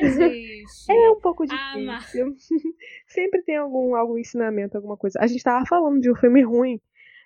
Existe. 0.00 0.62
é 0.88 1.10
um 1.10 1.20
pouco 1.20 1.44
Ah, 1.44 1.72
difícil. 1.74 2.36
Sempre 3.08 3.42
tem 3.42 3.56
algum, 3.56 3.94
algum 3.94 4.16
ensinamento, 4.18 4.76
alguma 4.76 4.96
coisa. 4.96 5.18
A 5.20 5.26
gente 5.26 5.42
tava 5.42 5.66
falando 5.66 6.00
de 6.00 6.10
um 6.10 6.14
filme 6.14 6.42
ruim, 6.42 6.80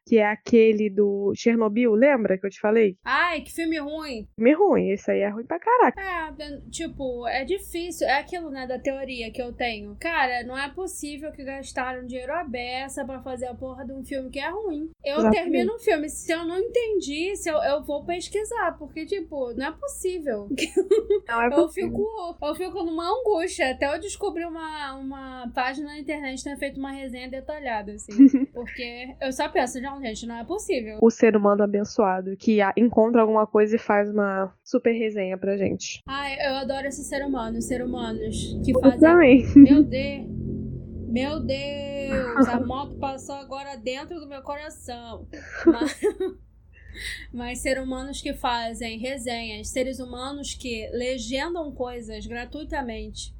que 0.07 0.19
é 0.19 0.27
aquele 0.27 0.91
do 0.91 1.33
Chernobyl, 1.35 1.93
lembra 1.93 2.39
que 2.39 2.47
eu 2.47 2.51
te 2.51 2.61
falei? 2.61 2.97
Ai, 3.05 3.41
que 3.41 3.53
filme 3.53 3.79
ruim. 3.79 4.27
Filme 4.35 4.53
ruim, 4.53 4.91
esse 4.91 5.11
aí 5.11 5.21
é 5.21 5.29
ruim 5.29 5.45
pra 5.45 5.59
caraca. 5.59 6.01
É, 6.01 6.61
tipo, 6.71 7.27
é 7.29 7.45
difícil. 7.45 8.07
É 8.07 8.19
aquilo, 8.19 8.51
né, 8.51 8.67
da 8.67 8.79
teoria 8.79 9.31
que 9.31 9.41
eu 9.41 9.53
tenho. 9.53 9.97
Cara, 10.01 10.43
não 10.45 10.59
é 10.59 10.69
possível 10.69 11.31
que 11.33 11.45
gastaram 11.45 12.07
dinheiro 12.07 12.33
à 12.33 12.45
beça 12.45 13.05
pra 13.05 13.23
fazer 13.23 13.47
a 13.47 13.55
porra 13.55 13.85
de 13.85 13.93
um 13.93 14.05
filme 14.05 14.31
que 14.31 14.39
é 14.39 14.51
ruim. 14.51 14.91
Eu 15.05 15.19
Exatamente. 15.19 15.43
termino 15.43 15.75
um 15.75 15.79
filme, 15.79 16.09
se 16.09 16.33
eu 16.33 16.45
não 16.45 16.59
entendi, 16.59 17.37
se 17.37 17.49
eu, 17.51 17.57
eu 17.59 17.83
vou 17.83 18.05
pesquisar, 18.05 18.77
porque, 18.79 19.07
tipo, 19.07 19.53
não 19.55 19.67
é 19.67 19.73
possível. 19.73 20.49
Não 21.29 21.43
é 21.43 21.47
Eu 21.47 21.51
possível. 21.51 21.91
fico, 21.91 22.39
eu 22.43 22.55
fico 22.55 22.83
numa 22.83 23.09
angústia. 23.09 23.71
Até 23.71 23.95
eu 23.95 23.99
descobrir 24.01 24.45
uma, 24.45 24.95
uma 24.95 25.51
página 25.55 25.89
na 25.89 25.99
internet 25.99 26.39
que 26.39 26.45
tenha 26.45 26.57
feito 26.57 26.79
uma 26.79 26.91
resenha 26.91 27.29
detalhada, 27.29 27.93
assim. 27.93 28.13
porque 28.53 29.15
eu 29.21 29.33
só 29.33 29.49
penso, 29.49 29.81
não, 29.93 30.01
gente, 30.01 30.27
não 30.27 30.37
é 30.37 30.45
possível. 30.45 30.99
O 31.03 31.11
ser 31.11 31.37
humano 31.37 31.63
abençoado 31.63 32.37
que 32.37 32.59
encontra 32.77 33.21
alguma 33.21 33.47
coisa 33.47 33.77
e 33.77 33.79
faz 33.79 34.11
uma 34.11 34.55
super 34.65 34.93
resenha 34.93 35.37
pra 35.37 35.57
gente. 35.57 36.01
Ai, 36.07 36.35
eu 36.47 36.55
adoro 36.57 36.87
esse 36.87 37.05
ser 37.05 37.25
humano, 37.25 37.61
ser 37.61 37.85
humanos 37.85 38.59
que 38.65 38.73
Eu 38.73 38.81
fazem 38.81 39.01
também. 39.01 39.47
Meu 39.55 39.83
Deus! 39.83 40.27
Meu 41.09 41.41
Deus! 41.41 42.49
A 42.49 42.61
moto 42.65 42.97
passou 42.97 43.35
agora 43.35 43.77
dentro 43.77 44.19
do 44.19 44.27
meu 44.27 44.43
coração. 44.43 45.29
Mas, 45.67 46.01
mas 47.33 47.59
ser 47.59 47.79
humanos 47.79 48.23
que 48.23 48.33
fazem 48.33 48.99
resenhas, 48.99 49.69
seres 49.69 49.99
humanos 49.99 50.55
que 50.55 50.89
legendam 50.93 51.71
coisas 51.73 52.27
gratuitamente. 52.27 53.35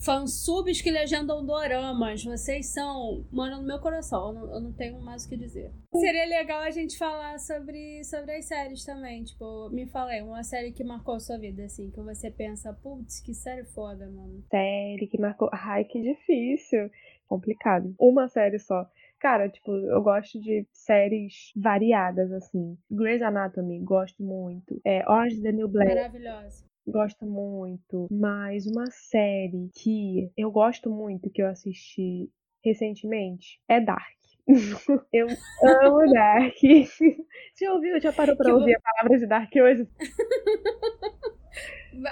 Fansubs 0.00 0.80
que 0.80 0.90
legendam 0.90 1.44
doramas, 1.44 2.24
vocês 2.24 2.72
são. 2.72 3.26
Mano, 3.30 3.60
no 3.60 3.66
meu 3.66 3.78
coração, 3.78 4.28
eu 4.28 4.32
não, 4.32 4.54
eu 4.54 4.60
não 4.60 4.72
tenho 4.72 4.98
mais 5.00 5.24
o 5.24 5.28
que 5.28 5.36
dizer. 5.36 5.70
Seria 5.94 6.26
legal 6.26 6.60
a 6.60 6.70
gente 6.70 6.96
falar 6.96 7.38
sobre, 7.38 8.02
sobre 8.04 8.36
as 8.36 8.46
séries 8.46 8.84
também. 8.84 9.24
Tipo, 9.24 9.68
me 9.70 9.86
falei, 9.86 10.22
uma 10.22 10.42
série 10.42 10.72
que 10.72 10.82
marcou 10.82 11.14
a 11.14 11.20
sua 11.20 11.36
vida, 11.36 11.64
assim, 11.64 11.90
que 11.90 12.00
você 12.00 12.30
pensa, 12.30 12.72
putz, 12.72 13.20
que 13.20 13.34
série 13.34 13.64
foda, 13.64 14.08
mano. 14.08 14.42
Série 14.50 15.06
que 15.06 15.20
marcou. 15.20 15.50
Ai, 15.52 15.84
que 15.84 16.00
difícil. 16.00 16.90
Complicado. 17.28 17.94
Uma 17.98 18.26
série 18.26 18.58
só. 18.58 18.88
Cara, 19.20 19.50
tipo, 19.50 19.70
eu 19.70 20.02
gosto 20.02 20.40
de 20.40 20.66
séries 20.72 21.52
variadas, 21.54 22.32
assim. 22.32 22.78
Grey's 22.90 23.20
Anatomy, 23.20 23.78
gosto 23.80 24.22
muito. 24.22 24.80
É, 24.82 25.06
Orange 25.06 25.34
is 25.36 25.42
the 25.42 25.52
New 25.52 25.68
Black, 25.68 25.94
Maravilhosa. 25.94 26.69
Gosto 26.90 27.24
muito. 27.26 28.08
Mas 28.10 28.66
uma 28.66 28.90
série 28.90 29.70
que 29.74 30.30
eu 30.36 30.50
gosto 30.50 30.90
muito, 30.90 31.30
que 31.30 31.42
eu 31.42 31.46
assisti 31.46 32.30
recentemente, 32.64 33.60
é 33.68 33.80
Dark. 33.80 34.18
eu 35.12 35.26
amo 35.62 36.12
Dark. 36.12 36.56
Já 37.58 37.72
ouviu? 37.72 38.00
Já 38.00 38.12
parou 38.12 38.36
pra 38.36 38.46
Que 38.46 38.52
ouvir 38.52 38.76
a 38.76 38.80
palavra 38.80 39.18
de 39.18 39.26
Dark 39.26 39.52
hoje? 39.56 39.88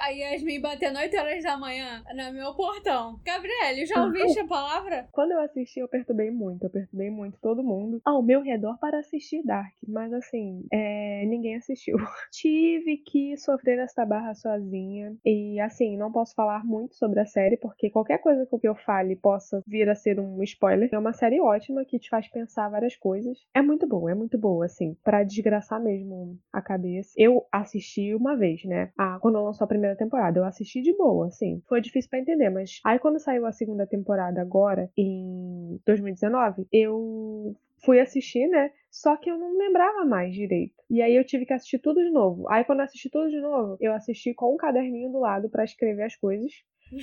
A 0.01 0.09
Yasmin 0.09 0.61
batendo 0.61 0.99
8 0.99 1.17
horas 1.17 1.43
da 1.43 1.57
manhã 1.57 2.03
no 2.15 2.33
meu 2.33 2.55
portão. 2.55 3.19
Gabriele, 3.25 3.87
já 3.87 4.05
ouviste 4.05 4.41
a 4.41 4.47
palavra? 4.47 5.09
Quando 5.13 5.33
eu 5.33 5.41
assisti, 5.41 5.81
eu 5.81 5.89
perturbei 5.89 6.31
muito. 6.31 6.65
Eu 6.65 6.71
perturbei 6.71 7.11
muito 7.11 7.39
todo 7.41 7.63
mundo 7.63 8.01
ao 8.05 8.23
meu 8.23 8.41
redor 8.41 8.79
para 8.79 8.99
assistir 8.99 9.43
Dark. 9.45 9.73
Mas 9.87 10.13
assim, 10.13 10.65
é, 10.73 11.25
ninguém 11.27 11.57
assistiu. 11.57 11.97
Tive 12.33 12.99
que 12.99 13.37
sofrer 13.37 13.79
essa 13.79 14.05
barra 14.05 14.35
sozinha. 14.35 15.17
E 15.25 15.61
assim, 15.61 15.97
não 15.97 16.11
posso 16.11 16.35
falar 16.35 16.65
muito 16.65 16.95
sobre 16.95 17.21
a 17.21 17.27
série, 17.27 17.57
porque 17.57 17.91
qualquer 17.91 18.19
coisa 18.19 18.47
que 18.47 18.69
eu 18.69 18.75
fale 18.75 19.17
possa 19.17 19.63
vir 19.67 19.89
a 19.89 19.95
ser 19.95 20.19
um 20.19 20.43
spoiler. 20.43 20.89
É 20.93 20.99
uma 20.99 21.13
série 21.13 21.41
ótima 21.41 21.85
que 21.85 21.99
te 21.99 22.09
faz 22.09 22.29
pensar 22.29 22.69
várias 22.69 22.97
coisas. 22.97 23.39
É 23.55 23.63
muito 23.63 23.87
boa, 23.87 24.11
é 24.11 24.15
muito 24.15 24.37
boa, 24.39 24.67
assim, 24.67 24.97
Pra 25.05 25.23
desgraçar 25.23 25.81
mesmo 25.81 26.39
a 26.53 26.61
cabeça. 26.61 27.13
Eu 27.17 27.47
assisti 27.53 28.15
uma 28.15 28.37
vez, 28.37 28.65
né? 28.65 28.91
Ah, 28.99 29.19
quando 29.21 29.43
lançou 29.43 29.68
primeira 29.69 29.97
temporada, 29.97 30.41
eu 30.41 30.45
assisti 30.45 30.83
de 30.83 30.97
boa, 30.97 31.29
assim. 31.29 31.63
Foi 31.69 31.81
difícil 31.81 32.11
pra 32.11 32.19
entender, 32.19 32.51
mas 32.51 32.81
aí 32.85 32.99
quando 32.99 33.21
saiu 33.21 33.47
a 33.47 33.53
segunda 33.53 33.87
temporada 33.87 34.41
agora, 34.41 34.91
em 34.97 35.81
2019, 35.87 36.67
eu 36.73 37.55
fui 37.85 38.01
assistir, 38.01 38.49
né? 38.49 38.71
Só 38.91 39.17
que 39.17 39.31
eu 39.31 39.39
não 39.39 39.57
lembrava 39.57 40.05
mais 40.05 40.35
direito. 40.35 40.75
E 40.91 41.03
aí 41.03 41.15
eu 41.15 41.25
tive 41.25 41.47
que 41.47 41.53
assistir 41.53 41.79
tudo 41.79 42.03
de 42.03 42.11
novo. 42.11 42.49
Aí 42.51 42.65
quando 42.65 42.81
eu 42.81 42.87
assisti 42.87 43.11
tudo 43.11 43.31
de 43.31 43.41
novo, 43.41 43.77
eu 43.81 43.93
assisti 43.93 44.35
com 44.35 44.55
um 44.55 44.57
caderninho 44.57 45.13
do 45.13 45.21
lado 45.21 45.49
pra 45.49 45.65
escrever 45.65 46.05
as 46.05 46.17
coisas. 46.17 46.51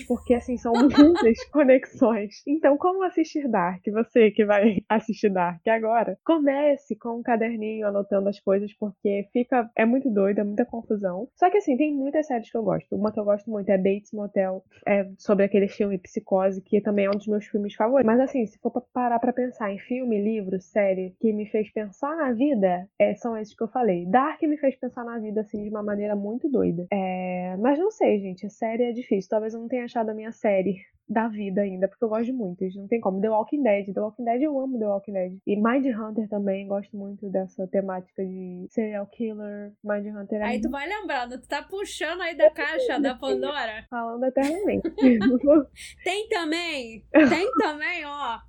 Porque 0.08 0.34
assim, 0.34 0.58
são 0.58 0.74
muitas 0.76 1.43
conexões. 1.52 2.41
Então, 2.48 2.78
como 2.78 3.04
assistir 3.04 3.48
Dark? 3.48 3.82
Você 3.91 4.32
que 4.32 4.45
vai 4.45 4.78
assistir 4.89 5.30
Dark 5.30 5.65
agora, 5.67 6.17
comece 6.24 6.95
com 6.95 7.19
um 7.19 7.24
caderninho 7.24 7.88
anotando 7.88 8.30
as 8.30 8.39
coisas, 8.39 8.74
porque 8.74 9.28
fica. 9.32 9.69
É 9.76 9.86
muito 9.86 10.10
doido, 10.10 10.39
é 10.39 10.43
muita 10.43 10.65
confusão. 10.65 11.28
Só 11.36 11.50
que 11.50 11.58
assim, 11.58 11.78
tem 11.78 11.93
muitas 11.93 12.28
séries 12.28 12.50
que 12.50 12.58
eu 12.58 12.63
gosto. 12.63 12.95
Uma 12.95 13.12
que 13.12 13.19
eu 13.19 13.26
gosto 13.26 13.50
muito 13.50 13.69
é 13.69 13.78
Bates 13.78 14.12
Motel, 14.12 14.63
é 14.88 15.08
sobre 15.17 15.45
aquele 15.45 15.67
filme 15.67 15.98
Psicose, 15.98 16.62
que 16.62 16.82
também 16.82 17.06
é 17.06 17.10
um 17.10 17.17
dos 17.17 17.28
meus 17.28 17.45
filmes 17.45 17.76
favoritos. 17.76 18.06
Mas 18.06 18.19
assim, 18.19 18.45
se 18.45 18.58
for 18.60 18.71
pra 18.71 18.82
parar 18.93 19.19
pra 19.19 19.34
pensar 19.34 19.71
em 19.71 19.80
filme, 19.80 20.21
livro, 20.21 20.60
série 20.60 21.15
que 21.19 21.32
me 21.34 21.45
fez 21.45 21.71
pensar 21.71 22.15
na 22.15 22.32
vida, 22.32 22.88
é, 23.00 23.13
são 23.15 23.38
esses 23.38 23.56
que 23.56 23.63
eu 23.63 23.67
falei. 23.67 24.06
Dark 24.06 24.41
me 24.43 24.58
fez 24.58 24.76
pensar 24.76 25.04
na 25.04 25.19
vida, 25.19 25.41
assim, 25.41 25.63
de 25.63 25.69
uma 25.69 25.84
maneira 25.84 26.15
muito 26.15 26.50
doida. 26.50 26.88
É, 26.91 27.56
mas 27.60 27.78
não 27.80 27.91
sei, 27.91 28.19
gente, 28.19 28.45
a 28.45 28.50
série 28.50 28.84
é 28.84 28.91
difícil. 28.91 29.30
Talvez 29.30 29.54
eu 29.54 29.60
não 29.60 29.67
tenha 29.67 29.74
tenho 29.75 29.85
achado 29.85 30.09
a 30.11 30.13
minha 30.13 30.31
série 30.31 30.77
da 31.07 31.27
vida 31.27 31.61
ainda, 31.61 31.88
porque 31.88 32.03
eu 32.03 32.09
gosto 32.09 32.25
de 32.25 32.31
muitas, 32.33 32.73
não 32.75 32.88
tem 32.88 32.99
como. 32.99 33.21
The 33.21 33.29
Walking 33.29 33.61
Dead, 33.61 33.93
The 33.93 34.01
Walking 34.01 34.23
Dead 34.23 34.41
eu 34.41 34.59
amo 34.59 34.79
The 34.79 34.88
Walking 34.88 35.13
Dead. 35.13 35.38
E 35.45 35.55
Mind 35.55 35.85
Hunter 35.85 36.27
também, 36.27 36.67
gosto 36.67 36.97
muito 36.97 37.29
dessa 37.29 37.67
temática 37.67 38.25
de 38.25 38.65
serial 38.71 39.05
killer. 39.07 39.71
Mind 39.83 40.07
Hunter 40.07 40.41
é 40.41 40.45
Aí 40.45 40.61
tu 40.61 40.69
vai 40.71 40.88
lembrando, 40.88 41.39
tu 41.39 41.47
tá 41.47 41.61
puxando 41.61 42.21
aí 42.21 42.35
da 42.35 42.49
caixa 42.49 42.99
da 42.99 43.13
Pandora. 43.19 43.85
falando 43.88 44.23
eternamente. 44.23 44.89
Tem 46.03 46.27
também, 46.29 47.05
tem 47.11 47.51
também, 47.59 48.05
ó. 48.05 48.39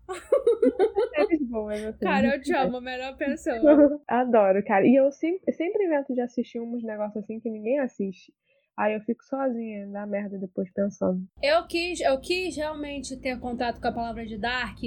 Boas, 1.50 1.84
assim. 1.84 2.04
Cara, 2.04 2.36
eu 2.36 2.40
te 2.40 2.54
amo, 2.54 2.78
a 2.78 2.80
melhor 2.80 3.16
pessoa. 3.16 4.00
Adoro, 4.08 4.64
cara. 4.64 4.86
E 4.86 4.94
eu 4.94 5.10
sempre, 5.12 5.52
sempre 5.52 5.84
invento 5.84 6.14
de 6.14 6.20
assistir 6.20 6.60
uns 6.60 6.82
negócios 6.82 7.22
assim 7.22 7.38
que 7.38 7.50
ninguém 7.50 7.80
assiste. 7.80 8.32
Aí 8.76 8.94
eu 8.94 9.00
fico 9.00 9.24
sozinha 9.24 9.86
na 9.86 10.06
merda 10.06 10.38
depois 10.38 10.70
pensando. 10.70 11.26
Eu 11.42 11.66
quis, 11.66 12.00
eu 12.00 12.20
quis 12.20 12.54
realmente 12.56 13.16
ter 13.16 13.38
contato 13.40 13.80
com 13.80 13.88
a 13.88 13.92
palavra 13.92 14.26
de 14.26 14.36
Dark, 14.36 14.78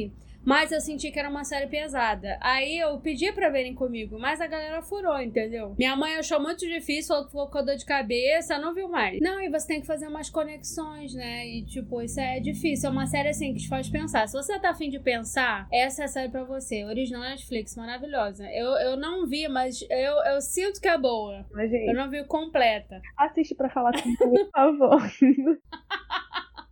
mas 0.46 0.72
eu 0.72 0.80
senti 0.82 1.12
que 1.12 1.20
era 1.20 1.30
uma 1.30 1.44
série 1.44 1.68
pesada. 1.68 2.38
Aí 2.42 2.78
eu 2.78 3.00
pedi 3.00 3.32
pra 3.32 3.50
verem 3.50 3.74
comigo, 3.76 4.18
mas 4.20 4.42
a 4.42 4.48
galera 4.48 4.82
furou, 4.82 5.20
entendeu? 5.22 5.76
Minha 5.78 5.96
mãe 5.96 6.16
achou 6.16 6.40
muito 6.42 6.66
difícil, 6.68 7.08
falou 7.10 7.26
que 7.26 7.32
ficou 7.32 7.50
com 7.50 7.66
dor 7.66 7.76
de 7.76 7.86
cabeça, 7.86 8.58
não 8.58 8.74
viu 8.74 8.88
mais. 8.90 9.20
Não, 9.22 9.42
e 9.42 9.50
você 9.50 9.68
tem 9.68 9.82
que 9.82 9.88
fazer 9.88 10.08
umas 10.08 10.30
conexões, 10.30 11.14
né? 11.14 11.46
E 11.48 11.66
tipo, 11.66 12.02
isso 12.02 12.20
é 12.20 12.40
difícil. 12.40 12.90
É 12.90 12.92
uma 12.92 13.06
série 13.08 13.30
assim 13.30 13.54
que 13.54 13.60
te 13.60 13.68
faz 13.68 13.90
pensar. 13.90 14.28
Se 14.28 14.34
você 14.34 14.60
tá 14.60 14.72
afim 14.72 14.90
de 14.90 15.00
pensar, 15.00 15.68
essa 15.72 16.02
é 16.04 16.06
a 16.06 16.08
série 16.08 16.30
pra 16.30 16.44
você. 16.44 16.84
Original 16.86 17.22
Netflix, 17.22 17.76
maravilhosa. 17.76 18.46
Eu, 18.52 18.70
eu 18.78 18.98
não 18.98 19.28
vi, 19.28 19.48
mas 19.48 19.82
eu, 19.90 20.34
eu 20.34 20.42
sinto 20.42 20.80
que 20.82 20.88
é 20.88 20.98
boa. 20.98 21.46
Mas, 21.52 21.72
Eu 21.72 21.80
gente, 21.80 21.94
não 21.94 22.10
vi 22.10 22.24
completa. 22.26 23.02
assiste 23.18 23.56
pra 23.56 23.70
falar 23.70 23.92
comigo, 24.02 24.18
por 24.30 24.50
favor. 24.52 25.02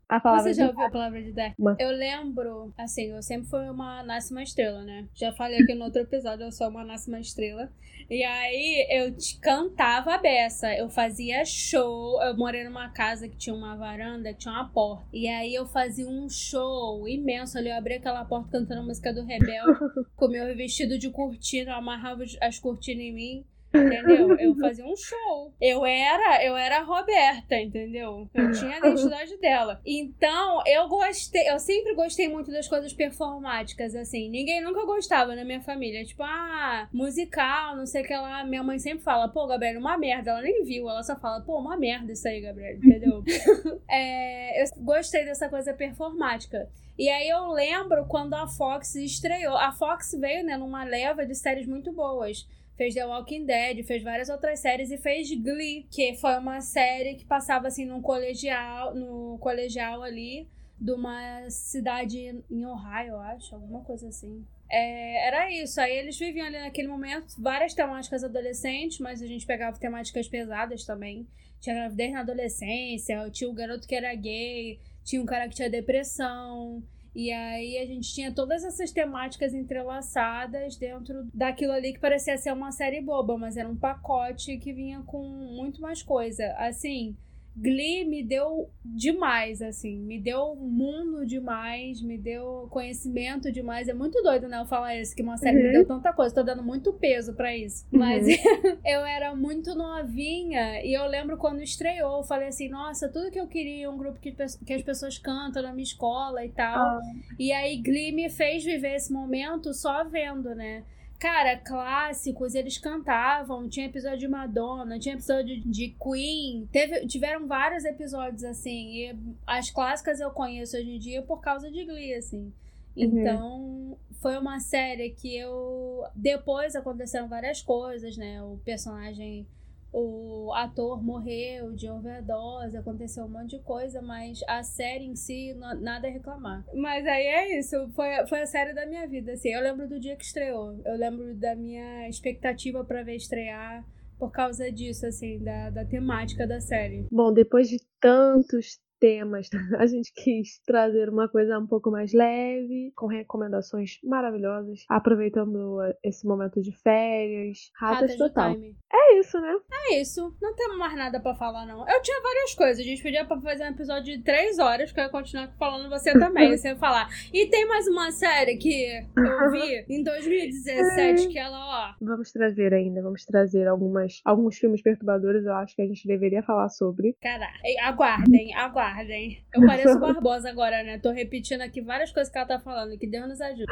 A 0.09 0.21
palavra 0.21 0.43
Você 0.53 0.53
já 0.61 0.67
ouviu 0.67 0.85
a 0.85 0.89
palavra 0.89 1.21
de 1.21 1.31
Dark? 1.33 1.53
Uma- 1.59 1.75
Eu 1.77 1.89
lembro, 1.91 2.73
assim, 2.77 3.07
eu 3.11 3.21
sempre 3.21 3.49
fui 3.49 3.67
uma 3.69 4.01
nasce 4.03 4.31
uma 4.31 4.41
estrela, 4.41 4.81
né? 4.83 5.05
Já 5.13 5.33
falei 5.33 5.59
aqui 5.61 5.73
no 5.75 5.83
outro 5.83 6.01
episódio, 6.01 6.45
eu 6.45 6.51
sou 6.51 6.69
uma 6.69 6.85
nasce 6.85 7.09
uma 7.09 7.19
estrela. 7.19 7.69
E 8.09 8.23
aí 8.23 8.87
eu 8.89 9.13
te 9.17 9.37
cantava 9.39 10.13
a 10.13 10.17
beça, 10.17 10.73
eu 10.73 10.89
fazia 10.89 11.43
show. 11.43 12.21
Eu 12.23 12.37
morei 12.37 12.63
numa 12.63 12.89
casa 12.89 13.27
que 13.27 13.35
tinha 13.35 13.53
uma 13.53 13.75
varanda, 13.75 14.31
que 14.31 14.39
tinha 14.39 14.53
uma 14.53 14.69
porta. 14.69 15.05
E 15.11 15.27
aí 15.27 15.53
eu 15.53 15.65
fazia 15.65 16.07
um 16.07 16.29
show 16.29 17.05
imenso 17.05 17.57
ali. 17.57 17.69
Eu 17.69 17.75
abria 17.75 17.97
aquela 17.97 18.23
porta 18.23 18.49
cantando 18.49 18.79
a 18.81 18.85
música 18.85 19.13
do 19.13 19.25
Rebelde, 19.25 19.77
com 20.15 20.29
meu 20.29 20.55
vestido 20.55 20.97
de 20.97 21.09
cortina, 21.09 21.71
eu 21.71 21.75
amarrava 21.75 22.23
as 22.41 22.57
cortinas 22.57 23.03
em 23.03 23.13
mim. 23.13 23.45
Entendeu? 23.85 24.35
Eu 24.39 24.55
fazia 24.55 24.85
um 24.85 24.95
show. 24.95 25.53
Eu 25.59 25.85
era, 25.85 26.43
eu 26.43 26.55
era 26.55 26.79
a 26.79 26.83
Roberta, 26.83 27.55
entendeu? 27.55 28.27
Eu 28.33 28.51
tinha 28.53 28.75
a 28.75 28.77
identidade 28.79 29.37
dela. 29.37 29.81
Então, 29.85 30.61
eu 30.65 30.87
gostei, 30.87 31.49
eu 31.49 31.59
sempre 31.59 31.93
gostei 31.95 32.27
muito 32.27 32.51
das 32.51 32.67
coisas 32.67 32.93
performáticas, 32.93 33.95
assim. 33.95 34.29
Ninguém 34.29 34.61
nunca 34.61 34.85
gostava 34.85 35.35
na 35.35 35.43
minha 35.43 35.61
família. 35.61 36.03
Tipo, 36.05 36.23
ah, 36.23 36.87
musical, 36.91 37.75
não 37.75 37.85
sei 37.85 38.03
o 38.03 38.05
que 38.05 38.15
lá. 38.15 38.43
Minha 38.43 38.63
mãe 38.63 38.79
sempre 38.79 39.03
fala, 39.03 39.27
pô, 39.27 39.47
Gabriela, 39.47 39.79
uma 39.79 39.97
merda. 39.97 40.31
Ela 40.31 40.41
nem 40.41 40.63
viu, 40.63 40.89
ela 40.89 41.03
só 41.03 41.15
fala, 41.15 41.41
pô, 41.41 41.59
uma 41.59 41.77
merda 41.77 42.11
isso 42.11 42.27
aí, 42.27 42.41
Gabriela, 42.41 42.77
entendeu? 42.77 43.23
É, 43.89 44.63
eu 44.63 44.67
gostei 44.77 45.23
dessa 45.23 45.47
coisa 45.49 45.73
performática. 45.73 46.69
E 46.97 47.09
aí 47.09 47.29
eu 47.29 47.51
lembro 47.51 48.05
quando 48.05 48.33
a 48.33 48.47
Fox 48.47 48.95
estreou. 48.95 49.55
A 49.55 49.71
Fox 49.71 50.11
veio, 50.19 50.43
né, 50.43 50.57
numa 50.57 50.83
leva 50.83 51.25
de 51.25 51.35
séries 51.35 51.67
muito 51.67 51.91
boas. 51.93 52.47
Fez 52.77 52.93
The 52.93 53.05
Walking 53.05 53.45
Dead, 53.45 53.83
fez 53.83 54.03
várias 54.03 54.29
outras 54.29 54.59
séries 54.59 54.91
e 54.91 54.97
fez 54.97 55.29
Glee, 55.31 55.87
que 55.91 56.13
foi 56.15 56.37
uma 56.37 56.61
série 56.61 57.15
que 57.15 57.25
passava 57.25 57.67
assim 57.67 57.85
num 57.85 58.01
colegial, 58.01 58.93
no 58.93 59.37
colegial 59.39 60.03
ali 60.03 60.47
de 60.79 60.91
uma 60.91 61.49
cidade 61.49 62.43
em 62.49 62.65
Ohio, 62.65 63.13
eu 63.13 63.19
acho, 63.19 63.55
alguma 63.55 63.83
coisa 63.83 64.07
assim. 64.07 64.45
É, 64.69 65.27
era 65.27 65.51
isso. 65.51 65.79
Aí 65.81 65.95
eles 65.97 66.17
viviam 66.17 66.45
ali 66.45 66.59
naquele 66.59 66.87
momento 66.87 67.33
várias 67.41 67.73
temáticas 67.73 68.23
adolescentes, 68.23 68.99
mas 68.99 69.21
a 69.21 69.27
gente 69.27 69.45
pegava 69.45 69.79
temáticas 69.79 70.27
pesadas 70.27 70.85
também. 70.85 71.27
Tinha 71.59 71.75
gravidez 71.75 72.11
na 72.11 72.19
adolescência, 72.19 73.29
tinha 73.31 73.49
o 73.49 73.53
garoto 73.53 73.87
que 73.87 73.95
era 73.95 74.13
gay, 74.13 74.79
tinha 75.03 75.21
um 75.21 75.25
cara 75.25 75.47
que 75.47 75.55
tinha 75.55 75.69
depressão. 75.69 76.83
E 77.17 77.31
aí 77.31 77.79
a 77.79 77.85
gente 77.87 78.13
tinha 78.13 78.31
todas 78.31 78.63
essas 78.63 78.91
temáticas 78.91 79.51
entrelaçadas 79.51 80.77
dentro 80.77 81.27
daquilo 81.33 81.71
ali 81.71 81.91
que 81.91 81.99
parecia 81.99 82.37
ser 82.37 82.53
uma 82.53 82.71
série 82.71 83.01
boba, 83.01 83.35
mas 83.35 83.57
era 83.57 83.67
um 83.67 83.75
pacote 83.75 84.55
que 84.59 84.71
vinha 84.71 85.01
com 85.01 85.23
muito 85.27 85.81
mais 85.81 86.03
coisa. 86.03 86.53
Assim, 86.59 87.17
Glee 87.59 88.05
me 88.05 88.23
deu 88.23 88.69
demais, 88.85 89.61
assim, 89.63 89.97
me 89.97 90.19
deu 90.19 90.55
mundo 90.55 91.25
demais, 91.25 92.01
me 92.01 92.17
deu 92.17 92.67
conhecimento 92.69 93.51
demais. 93.51 93.87
É 93.87 93.93
muito 93.93 94.21
doido, 94.21 94.47
né? 94.47 94.59
Eu 94.61 94.65
falar 94.67 94.95
isso, 94.95 95.15
que 95.15 95.23
uma 95.23 95.37
série 95.37 95.57
me 95.57 95.65
Uhum. 95.65 95.71
deu 95.71 95.85
tanta 95.87 96.13
coisa, 96.13 96.35
tô 96.35 96.43
dando 96.43 96.61
muito 96.63 96.93
peso 96.93 97.33
pra 97.33 97.55
isso. 97.57 97.85
Uhum. 97.91 97.99
Mas 97.99 98.27
eu 98.85 99.05
era 99.05 99.35
muito 99.35 99.73
novinha 99.75 100.85
e 100.85 100.93
eu 100.93 101.05
lembro 101.07 101.37
quando 101.37 101.61
estreou, 101.63 102.17
eu 102.17 102.23
falei 102.23 102.49
assim, 102.49 102.69
nossa, 102.69 103.09
tudo 103.09 103.31
que 103.31 103.39
eu 103.39 103.47
queria, 103.47 103.89
um 103.89 103.97
grupo 103.97 104.19
que, 104.19 104.31
que 104.65 104.73
as 104.73 104.83
pessoas 104.83 105.17
cantam 105.17 105.63
na 105.63 105.71
minha 105.71 105.83
escola 105.83 106.45
e 106.45 106.49
tal. 106.49 106.79
Ah. 106.79 107.01
E 107.39 107.51
aí 107.51 107.77
Glee 107.81 108.11
me 108.11 108.29
fez 108.29 108.63
viver 108.63 108.95
esse 108.95 109.11
momento 109.11 109.73
só 109.73 110.03
vendo, 110.03 110.53
né? 110.53 110.83
Cara, 111.19 111.57
clássicos, 111.57 112.53
eles 112.53 112.77
cantavam, 112.77 113.67
tinha 113.67 113.87
episódio 113.87 114.19
de 114.19 114.27
Madonna, 114.27 114.99
tinha 114.99 115.15
episódio 115.15 115.59
de 115.61 115.95
Queen, 115.99 116.69
teve, 116.71 117.07
tiveram 117.07 117.47
vários 117.47 117.85
episódios 117.85 118.43
assim, 118.43 118.93
e 118.93 119.15
as 119.45 119.71
clássicas 119.71 120.19
eu 120.19 120.29
conheço 120.29 120.77
hoje 120.77 120.91
em 120.91 120.99
dia 120.99 121.23
por 121.23 121.41
causa 121.41 121.71
de 121.71 121.83
Glee, 121.85 122.13
assim. 122.13 122.53
Então, 122.95 123.97
foi 124.21 124.37
uma 124.37 124.59
série 124.59 125.11
que 125.11 125.37
eu. 125.37 126.03
Depois 126.15 126.75
aconteceram 126.75 127.27
várias 127.27 127.61
coisas, 127.61 128.17
né? 128.17 128.41
O 128.41 128.57
personagem 128.65 129.45
o 129.91 130.51
ator 130.53 131.01
morreu 131.03 131.73
de 131.73 131.89
overdose, 131.89 132.77
aconteceu 132.77 133.25
um 133.25 133.29
monte 133.29 133.57
de 133.57 133.63
coisa, 133.63 134.01
mas 134.01 134.39
a 134.47 134.63
série 134.63 135.05
em 135.05 135.15
si, 135.15 135.53
nada 135.53 136.07
a 136.07 136.11
reclamar. 136.11 136.65
Mas 136.73 137.05
aí 137.05 137.25
é 137.25 137.59
isso, 137.59 137.89
foi, 137.95 138.09
foi 138.27 138.41
a 138.41 138.45
série 138.45 138.73
da 138.73 138.85
minha 138.85 139.07
vida, 139.07 139.33
assim. 139.33 139.49
Eu 139.49 139.61
lembro 139.61 139.87
do 139.87 139.99
dia 139.99 140.15
que 140.15 140.25
estreou, 140.25 140.79
eu 140.85 140.95
lembro 140.95 141.33
da 141.35 141.55
minha 141.55 142.07
expectativa 142.09 142.83
pra 142.83 143.03
ver 143.03 143.15
estrear 143.15 143.85
por 144.17 144.31
causa 144.31 144.71
disso, 144.71 145.05
assim, 145.05 145.39
da, 145.39 145.69
da 145.69 145.85
temática 145.85 146.47
da 146.47 146.59
série. 146.59 147.07
Bom, 147.11 147.31
depois 147.31 147.69
de 147.69 147.77
tantos 147.99 148.79
temas, 148.99 149.49
a 149.79 149.85
gente 149.85 150.11
quis 150.13 150.59
trazer 150.65 151.09
uma 151.09 151.27
coisa 151.27 151.57
um 151.57 151.67
pouco 151.67 151.91
mais 151.91 152.13
leve, 152.13 152.91
com 152.95 153.07
recomendações 153.07 153.99
maravilhosas, 154.03 154.85
aproveitando 154.89 155.79
esse 156.03 156.25
momento 156.25 156.61
de 156.61 156.71
férias, 156.71 157.69
ratas, 157.75 158.11
Ratas 158.11 158.17
total. 158.17 158.53
Time. 158.53 158.75
É 158.91 159.19
isso, 159.19 159.39
né? 159.39 159.53
É 159.71 160.01
isso, 160.01 160.35
não 160.41 160.55
temos 160.55 160.77
mais 160.77 160.95
nada 160.95 161.19
pra 161.19 161.35
falar, 161.35 161.65
não. 161.65 161.87
Eu 161.87 162.01
tinha 162.01 162.21
várias 162.21 162.53
coisas, 162.53 162.79
a 162.79 162.87
gente 162.87 163.01
podia 163.01 163.25
pra 163.25 163.39
fazer 163.41 163.63
um 163.63 163.71
episódio 163.71 164.17
de 164.17 164.23
três 164.23 164.59
horas, 164.59 164.91
que 164.91 164.99
eu 164.99 165.03
ia 165.03 165.09
continuar 165.09 165.53
falando 165.57 165.89
você 165.89 166.13
também, 166.17 166.53
ia 166.53 166.75
falar. 166.77 167.07
E 167.33 167.47
tem 167.47 167.67
mais 167.67 167.87
uma 167.87 168.11
série 168.11 168.57
que 168.57 169.05
eu 169.15 169.51
vi 169.51 169.85
em 169.89 170.03
2017, 170.03 171.29
que 171.29 171.39
ela, 171.39 171.91
ó, 171.91 171.95
Vamos 172.01 172.31
trazer 172.31 172.73
ainda, 172.73 173.01
vamos 173.01 173.25
trazer 173.25 173.67
algumas, 173.67 174.21
alguns 174.23 174.57
filmes 174.57 174.81
perturbadores, 174.81 175.45
eu 175.45 175.53
acho 175.53 175.75
que 175.75 175.81
a 175.81 175.87
gente 175.87 176.07
deveria 176.07 176.43
falar 176.43 176.69
sobre. 176.69 177.15
Cara, 177.21 177.47
ei, 177.63 177.79
aguardem, 177.79 178.53
aguardem. 178.91 179.43
Eu 179.53 179.65
pareço 179.65 179.99
Barbosa 179.99 180.49
agora, 180.49 180.83
né? 180.83 180.97
Tô 180.99 181.11
repetindo 181.11 181.61
aqui 181.61 181.81
várias 181.81 182.11
coisas 182.11 182.31
que 182.31 182.37
ela 182.37 182.47
tá 182.47 182.59
falando. 182.59 182.97
Que 182.97 183.07
Deus 183.07 183.27
nos 183.27 183.41
ajude. 183.41 183.65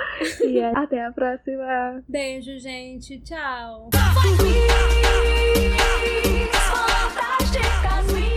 E 0.44 0.60
é- 0.60 0.76
até 0.76 1.04
a 1.06 1.12
próxima! 1.12 2.04
Beijo, 2.08 2.58
gente. 2.60 3.20
Tchau. 3.22 3.90
Fantásticas, 6.52 8.35